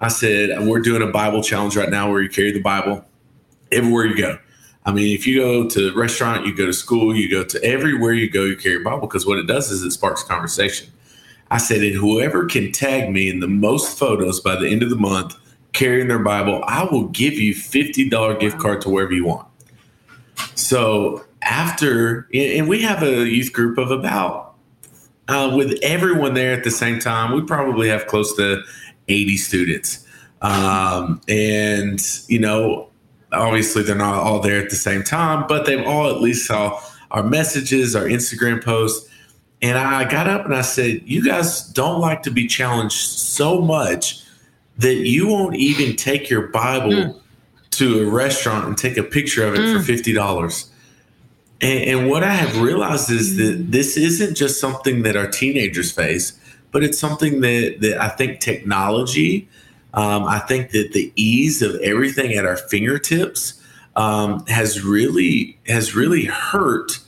[0.00, 3.04] I said, we're doing a Bible challenge right now where you carry the Bible
[3.70, 4.38] everywhere you go.
[4.84, 8.12] I mean, if you go to restaurant, you go to school, you go to everywhere
[8.12, 10.90] you go, you carry a Bible because what it does is it sparks conversation.
[11.52, 14.90] I said, and whoever can tag me in the most photos by the end of
[14.90, 15.36] the month
[15.72, 19.46] carrying their Bible, I will give you $50 gift card to wherever you want.
[20.54, 24.54] So after, and we have a youth group of about,
[25.28, 28.62] uh, with everyone there at the same time, we probably have close to
[29.08, 30.06] 80 students.
[30.40, 32.90] Um, and, you know,
[33.32, 36.80] obviously they're not all there at the same time, but they've all at least saw
[37.10, 39.08] our messages, our Instagram posts.
[39.60, 43.60] And I got up and I said, You guys don't like to be challenged so
[43.60, 44.22] much
[44.78, 47.20] that you won't even take your Bible mm.
[47.70, 49.76] to a restaurant and take a picture of it mm.
[49.76, 50.71] for fifty dollars.
[51.62, 55.92] And, and, what I have realized is that this isn't just something that our teenagers
[55.92, 56.36] face,
[56.72, 59.48] but it's something that that I think technology,
[59.94, 63.62] um, I think that the ease of everything at our fingertips
[63.94, 66.98] um, has really has really hurt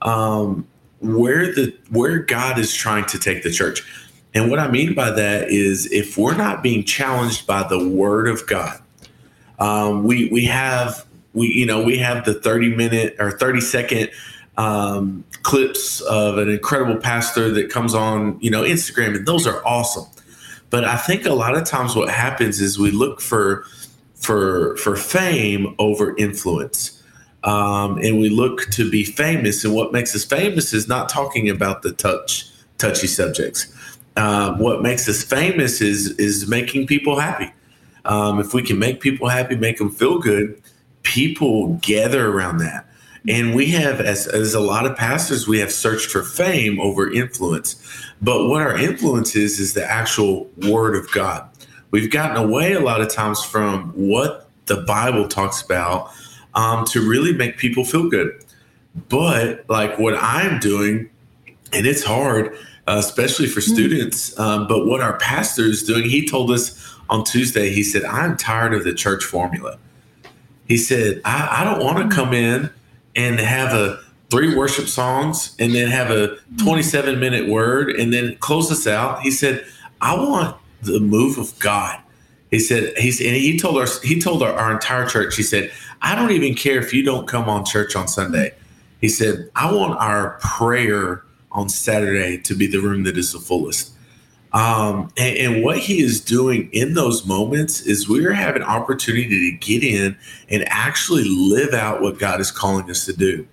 [0.00, 0.66] um,
[1.00, 3.82] where the where God is trying to take the church.
[4.34, 8.28] And what I mean by that is if we're not being challenged by the word
[8.28, 8.80] of God,
[9.58, 11.04] um, we we have
[11.38, 14.10] we you know we have the 30 minute or 30 second
[14.56, 19.64] um, clips of an incredible pastor that comes on you know Instagram and those are
[19.66, 20.06] awesome.
[20.70, 23.64] But I think a lot of times what happens is we look for
[24.14, 26.94] for for fame over influence.
[27.44, 31.48] Um, and we look to be famous and what makes us famous is not talking
[31.48, 33.72] about the touch touchy subjects
[34.18, 37.52] um, what makes us famous is is making people happy.
[38.04, 40.60] Um, if we can make people happy, make them feel good,
[41.02, 42.86] people gather around that.
[43.26, 47.12] And we have, as, as a lot of pastors, we have searched for fame over
[47.12, 47.76] influence.
[48.22, 51.48] But what our influence is, is the actual word of God.
[51.90, 56.10] We've gotten away a lot of times from what the Bible talks about
[56.54, 58.44] um, to really make people feel good.
[59.08, 61.10] But like what I'm doing,
[61.72, 62.54] and it's hard,
[62.86, 63.72] uh, especially for hmm.
[63.74, 64.38] students.
[64.38, 68.36] Um, but what our pastor is doing, he told us on Tuesday, he said, I'm
[68.36, 69.78] tired of the church formula.
[70.68, 72.10] He said, I, I don't want to hmm.
[72.10, 72.70] come in
[73.16, 74.00] and have a
[74.30, 76.56] three worship songs and then have a hmm.
[76.58, 79.22] 27 minute word and then close us out.
[79.22, 79.66] He said,
[80.00, 82.00] I want the move of God.
[82.50, 85.70] He said, he's, and he told us, he told our, our entire church, he said,
[86.00, 88.54] I don't even care if you don't come on church on Sunday.
[89.00, 93.38] He said, I want our prayer on Saturday to be the room that is the
[93.38, 93.92] fullest.
[94.52, 99.50] Um, and, and, what he is doing in those moments is we are having opportunity
[99.50, 100.16] to get in
[100.48, 103.46] and actually live out what God is calling us to do.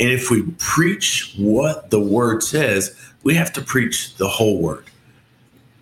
[0.00, 4.84] And if we preach what the word says, we have to preach the whole word.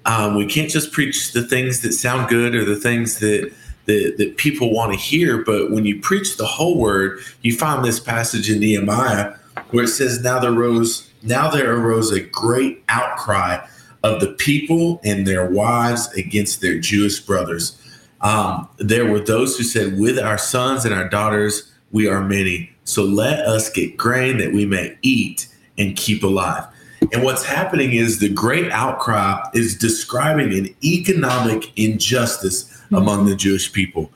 [0.04, 3.52] Um, we can't just preach the things that sound good or the things that
[3.84, 5.44] that, that people want to hear.
[5.44, 9.34] But when you preach the whole word, you find this passage in Nehemiah
[9.70, 13.64] where it says, "Now there rose now there arose a great outcry
[14.06, 17.76] of the people and their wives against their Jewish brothers.
[18.20, 22.70] Um, there were those who said, With our sons and our daughters, we are many.
[22.84, 26.64] So let us get grain that we may eat and keep alive.
[27.12, 32.94] And what's happening is the great outcry is describing an economic injustice mm-hmm.
[32.94, 34.10] among the Jewish people.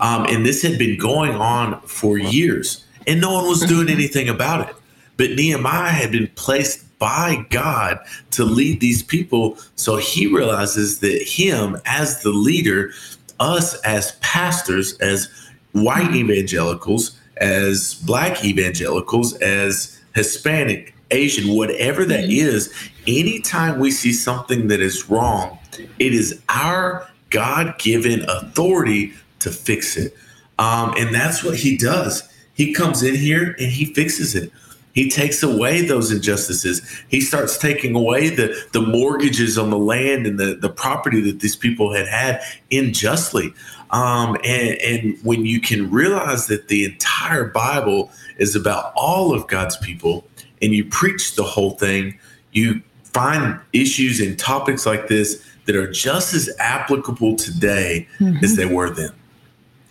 [0.00, 4.28] Um, and this had been going on for years, and no one was doing anything
[4.28, 4.74] about it.
[5.16, 7.98] But Nehemiah had been placed by God
[8.32, 9.58] to lead these people.
[9.76, 12.92] So he realizes that him as the leader,
[13.40, 15.28] us as pastors, as
[15.72, 23.02] white evangelicals, as black evangelicals, as Hispanic, Asian, whatever that is, mm-hmm.
[23.06, 25.58] anytime we see something that is wrong,
[25.98, 30.16] it is our God given authority to fix it.
[30.58, 32.22] Um, and that's what he does.
[32.54, 34.52] He comes in here and he fixes it.
[34.94, 36.80] He takes away those injustices.
[37.08, 41.40] He starts taking away the, the mortgages on the land and the, the property that
[41.40, 42.40] these people had had
[42.70, 43.52] unjustly.
[43.90, 49.48] Um, and, and when you can realize that the entire Bible is about all of
[49.48, 50.26] God's people
[50.62, 52.18] and you preach the whole thing,
[52.52, 58.44] you find issues and topics like this that are just as applicable today mm-hmm.
[58.44, 59.10] as they were then.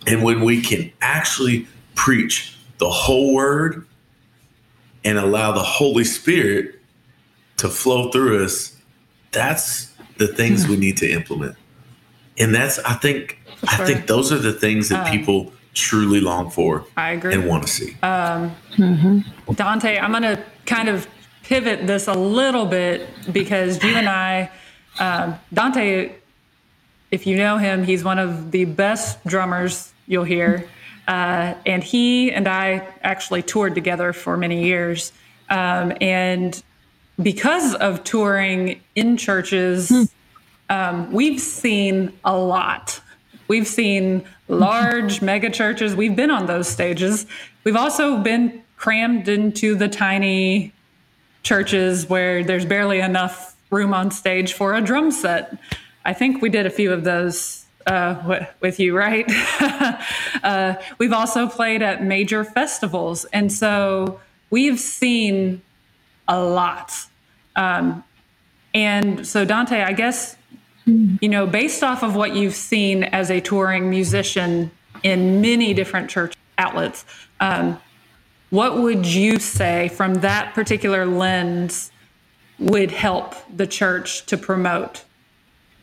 [0.06, 3.86] And when we can actually preach the whole word
[5.04, 6.80] and allow the Holy Spirit
[7.58, 8.76] to flow through us,
[9.32, 11.56] that's the things we need to implement.
[12.38, 13.68] And that's I think sure.
[13.68, 16.86] I think those are the things that um, people truly long for.
[16.96, 17.90] I agree and want to see.
[18.02, 19.18] Um, mm-hmm.
[19.52, 21.06] Donte, I'm going to kind of
[21.42, 24.50] pivot this a little bit because you and I,
[24.98, 26.12] um, Donte,
[27.10, 30.68] if you know him, he's one of the best drummers you'll hear.
[31.06, 35.12] Uh, and he and I actually toured together for many years.
[35.50, 36.62] Um, and
[37.22, 40.04] because of touring in churches, hmm.
[40.70, 43.00] um, we've seen a lot.
[43.48, 45.94] We've seen large mega churches.
[45.94, 47.26] We've been on those stages.
[47.64, 50.72] We've also been crammed into the tiny
[51.42, 55.56] churches where there's barely enough room on stage for a drum set.
[56.04, 59.30] I think we did a few of those uh, with you, right?
[60.42, 63.24] uh, we've also played at major festivals.
[63.26, 64.20] And so
[64.50, 65.62] we've seen
[66.28, 66.92] a lot.
[67.56, 68.04] Um,
[68.74, 70.36] and so, Donte, I guess,
[70.86, 74.70] you know, based off of what you've seen as a touring musician
[75.02, 77.04] in many different church outlets,
[77.40, 77.80] um,
[78.50, 81.90] what would you say from that particular lens
[82.58, 85.04] would help the church to promote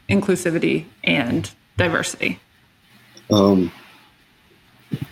[0.10, 2.39] inclusivity and diversity?
[3.32, 3.71] Um,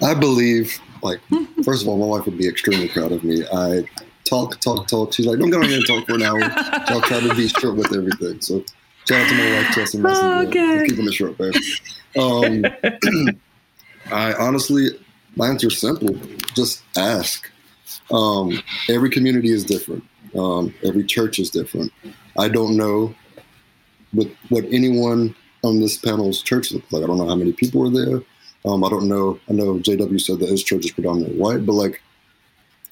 [0.02, 1.20] I believe, like,
[1.64, 3.44] first of all, my wife would be extremely proud of me.
[3.54, 3.84] I
[4.26, 5.14] talk, talk, talk.
[5.14, 6.40] She's like, don't get on here and talk for an hour.
[6.42, 8.42] So I'll try to be short with everything.
[8.42, 8.64] So
[9.08, 10.86] shout out to my wife, and oh, okay.
[10.88, 11.54] keeping it short, babe.
[12.18, 12.66] Um,
[14.12, 14.90] I honestly,
[15.36, 16.16] my answer is simple.
[16.56, 17.50] Just ask.
[18.12, 20.04] Um, every community is different.
[20.36, 21.92] Um, every church is different.
[22.38, 23.14] I don't know
[24.12, 27.04] what, what anyone on this panel's church looks like.
[27.04, 28.22] I don't know how many people were there.
[28.66, 29.40] Um, I don't know.
[29.50, 32.02] I know JW said that his church is predominantly white, but like,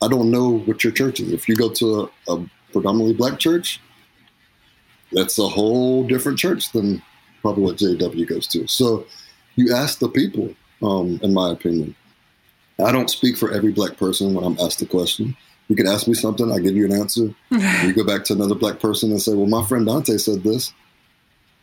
[0.02, 1.32] I don't know what your church is.
[1.32, 3.82] If you go to a, a predominantly black church,
[5.12, 7.02] that's a whole different church than
[7.42, 8.68] probably what JW goes to.
[8.68, 9.06] So
[9.56, 11.96] you ask the people, um, in my opinion.
[12.84, 15.36] I don't speak for every black person when I'm asked a question.
[15.68, 17.34] You can ask me something, I give you an answer.
[17.50, 20.74] you go back to another black person and say, "Well, my friend Donte said this."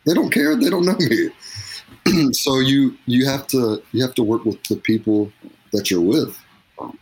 [0.05, 0.55] They don't care.
[0.55, 1.29] They don't know me.
[2.33, 5.31] so you you have to you have to work with the people
[5.73, 6.37] that you're with.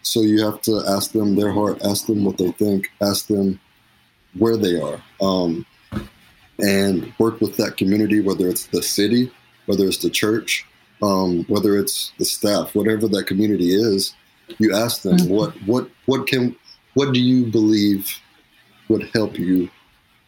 [0.02, 3.60] So you have to ask them their heart, ask them what they think, ask them
[4.38, 5.66] where they are, um,
[6.60, 9.32] and work with that community, whether it's the city,
[9.66, 10.66] whether it's the church,
[11.02, 14.14] um, whether it's the staff, whatever that community is.
[14.60, 15.34] You ask them mm-hmm.
[15.34, 16.56] what what what can
[16.94, 18.20] what do you believe
[18.90, 19.70] would help you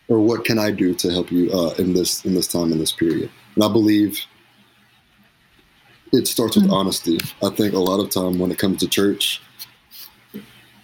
[0.07, 2.79] or what can I do to help you uh, in this in this time in
[2.79, 3.29] this period?
[3.55, 4.19] And I believe
[6.11, 6.73] it starts with mm-hmm.
[6.73, 7.17] honesty.
[7.43, 9.41] I think a lot of time when it comes to church,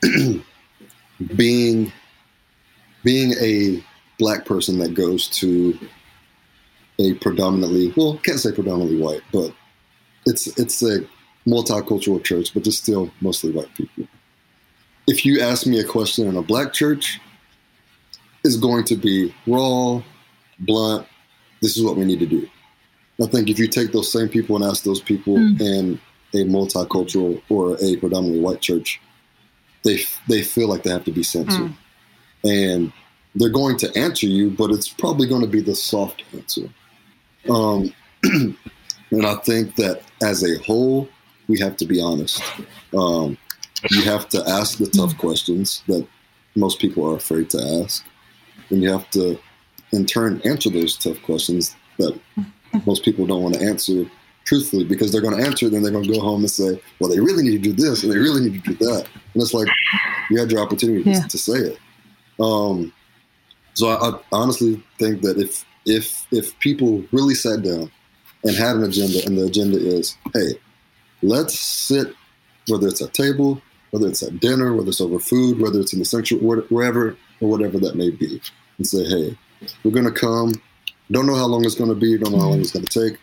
[1.35, 1.91] being
[3.03, 3.83] being a
[4.17, 5.77] black person that goes to
[6.99, 9.53] a predominantly well, can't say predominantly white, but
[10.25, 11.05] it's it's a
[11.47, 14.07] multicultural church, but just still mostly white people.
[15.07, 17.19] If you ask me a question in a black church,
[18.51, 20.01] is going to be raw,
[20.59, 21.07] blunt.
[21.61, 22.47] This is what we need to do.
[23.21, 25.61] I think if you take those same people and ask those people mm.
[25.61, 25.99] in
[26.33, 28.99] a multicultural or a predominantly white church,
[29.83, 31.75] they they feel like they have to be censored, mm.
[32.43, 32.93] and
[33.35, 36.69] they're going to answer you, but it's probably going to be the soft answer.
[37.49, 37.93] Um,
[38.23, 41.07] and I think that as a whole,
[41.47, 42.43] we have to be honest.
[42.95, 43.37] Um,
[43.89, 46.05] you have to ask the tough questions that
[46.55, 48.05] most people are afraid to ask
[48.71, 49.37] then you have to,
[49.91, 52.19] in turn, answer those tough questions that
[52.85, 54.09] most people don't want to answer
[54.45, 57.09] truthfully because they're going to answer, then they're going to go home and say, well,
[57.09, 59.07] they really need to do this and they really need to do that.
[59.33, 59.67] And it's like,
[60.29, 61.21] you had your opportunity yeah.
[61.27, 61.79] to, say it.
[62.39, 62.91] Um,
[63.73, 67.91] so I, I, honestly think that if if if people really sat down
[68.43, 70.53] and had an agenda, and the agenda is, hey,
[71.21, 72.13] let's sit,
[72.67, 73.61] whether it's at table,
[73.91, 77.49] whether it's at dinner, whether it's over food, whether it's in the sanctuary, wherever or
[77.49, 78.41] whatever that may be,
[78.81, 79.37] and say, hey,
[79.83, 80.53] we're going to come.
[81.11, 82.17] Don't know how long it's going to be.
[82.17, 83.19] Don't know how long it's going to take.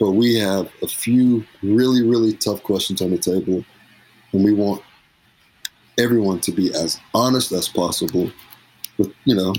[0.00, 3.64] But we have a few really, really tough questions on the table,
[4.32, 4.82] and we want
[5.98, 8.30] everyone to be as honest as possible,
[8.96, 9.52] with you know,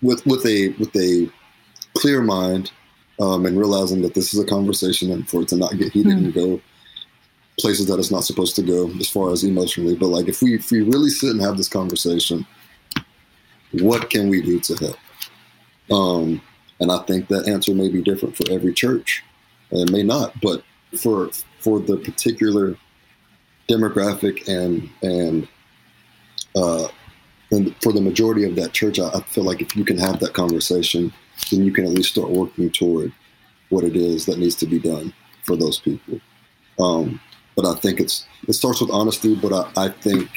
[0.00, 1.30] with with a with a
[1.94, 2.72] clear mind,
[3.20, 6.14] um, and realizing that this is a conversation, and for it to not get heated
[6.14, 6.24] mm.
[6.24, 6.60] and go
[7.60, 9.94] places that it's not supposed to go as far as emotionally.
[9.94, 12.46] But like if we if we really sit and have this conversation,
[13.80, 14.98] what can we do to help?
[15.90, 16.42] Um,
[16.80, 19.22] and I think that answer may be different for every church.
[19.70, 20.62] It may not, but
[21.00, 22.76] for for the particular
[23.68, 25.48] demographic and and
[26.54, 26.88] uh,
[27.50, 30.20] and for the majority of that church, I, I feel like if you can have
[30.20, 31.12] that conversation,
[31.50, 33.12] then you can at least start working toward
[33.68, 35.14] what it is that needs to be done
[35.44, 36.20] for those people.
[36.78, 37.20] Um,
[37.56, 40.28] but I think it's it starts with honesty, but I, I think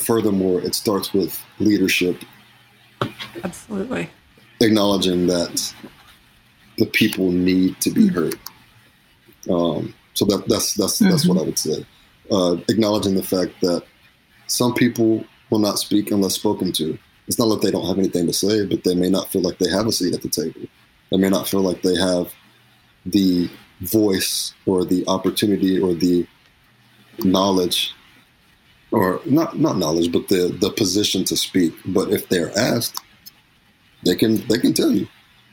[0.00, 2.22] furthermore it starts with leadership.
[3.44, 4.08] Absolutely.
[4.60, 5.74] Acknowledging that
[6.78, 8.38] the people need to be heard.
[9.50, 11.10] Um, so that that's that's mm-hmm.
[11.10, 11.86] that's what I would say.
[12.30, 13.84] Uh, acknowledging the fact that
[14.46, 16.98] some people will not speak unless spoken to.
[17.26, 19.58] It's not that they don't have anything to say, but they may not feel like
[19.58, 20.62] they have a seat at the table.
[21.10, 22.32] They may not feel like they have
[23.06, 23.48] the
[23.80, 26.26] voice or the opportunity or the
[27.24, 27.94] knowledge
[28.92, 33.00] or not not knowledge but the the position to speak but if they're asked
[34.04, 35.06] they can they can tell you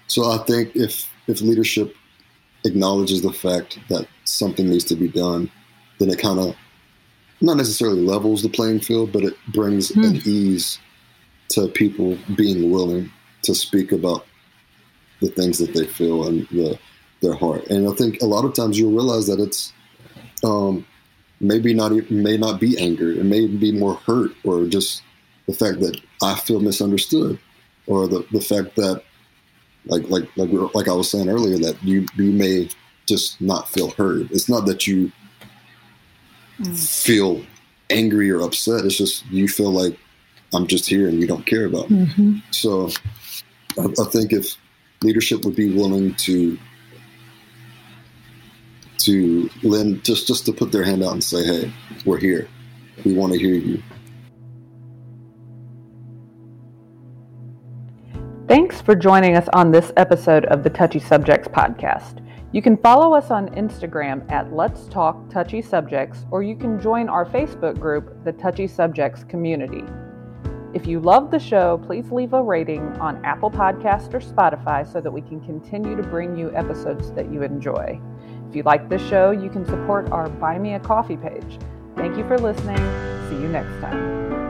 [0.08, 1.96] so i think if if leadership
[2.66, 5.50] acknowledges the fact that something needs to be done,
[6.00, 6.56] then it kind of
[7.42, 10.06] not necessarily levels the playing field, but it brings mm.
[10.06, 10.80] an ease
[11.50, 13.12] to people being willing
[13.44, 14.26] to speak about
[15.22, 16.78] the things that they feel and the,
[17.22, 17.66] their heart.
[17.68, 19.72] And I think a lot of times you'll realize that it's
[20.44, 20.86] um,
[21.40, 25.04] maybe not may not be anger, it may be more hurt or just
[25.48, 27.40] the fact that I feel misunderstood,
[27.86, 29.04] or the the fact that
[29.86, 32.70] like like like like I was saying earlier that you you may
[33.08, 34.32] just not feel heard.
[34.32, 35.12] It's not that you
[36.60, 37.04] mm.
[37.06, 37.42] feel
[37.90, 38.86] angry or upset.
[38.86, 39.98] It's just you feel like
[40.54, 42.06] I'm just here and you don't care about me.
[42.06, 42.38] Mm-hmm.
[42.52, 42.90] So
[43.78, 44.58] I, I think if
[45.02, 46.58] leadership would be willing to
[49.00, 51.74] to lend just just to put their hand out and say, "Hey,
[52.06, 52.48] we're here.
[53.06, 53.82] We want to hear you."
[58.48, 62.24] Thanks for joining us on this episode of the Touchy Subjects podcast.
[62.54, 67.10] You can follow us on Instagram at Let's Talk Touchy Subjects, or you can join
[67.10, 69.84] our Facebook group, the Touchy Subjects Community.
[70.74, 75.02] If you love the show, please leave a rating on Apple Podcast or Spotify so
[75.02, 78.00] that we can continue to bring you episodes that you enjoy.
[78.50, 81.60] If you like this show, you can support our Buy Me a Coffee page.
[81.96, 82.78] Thank you for listening.
[83.30, 84.47] See you next time.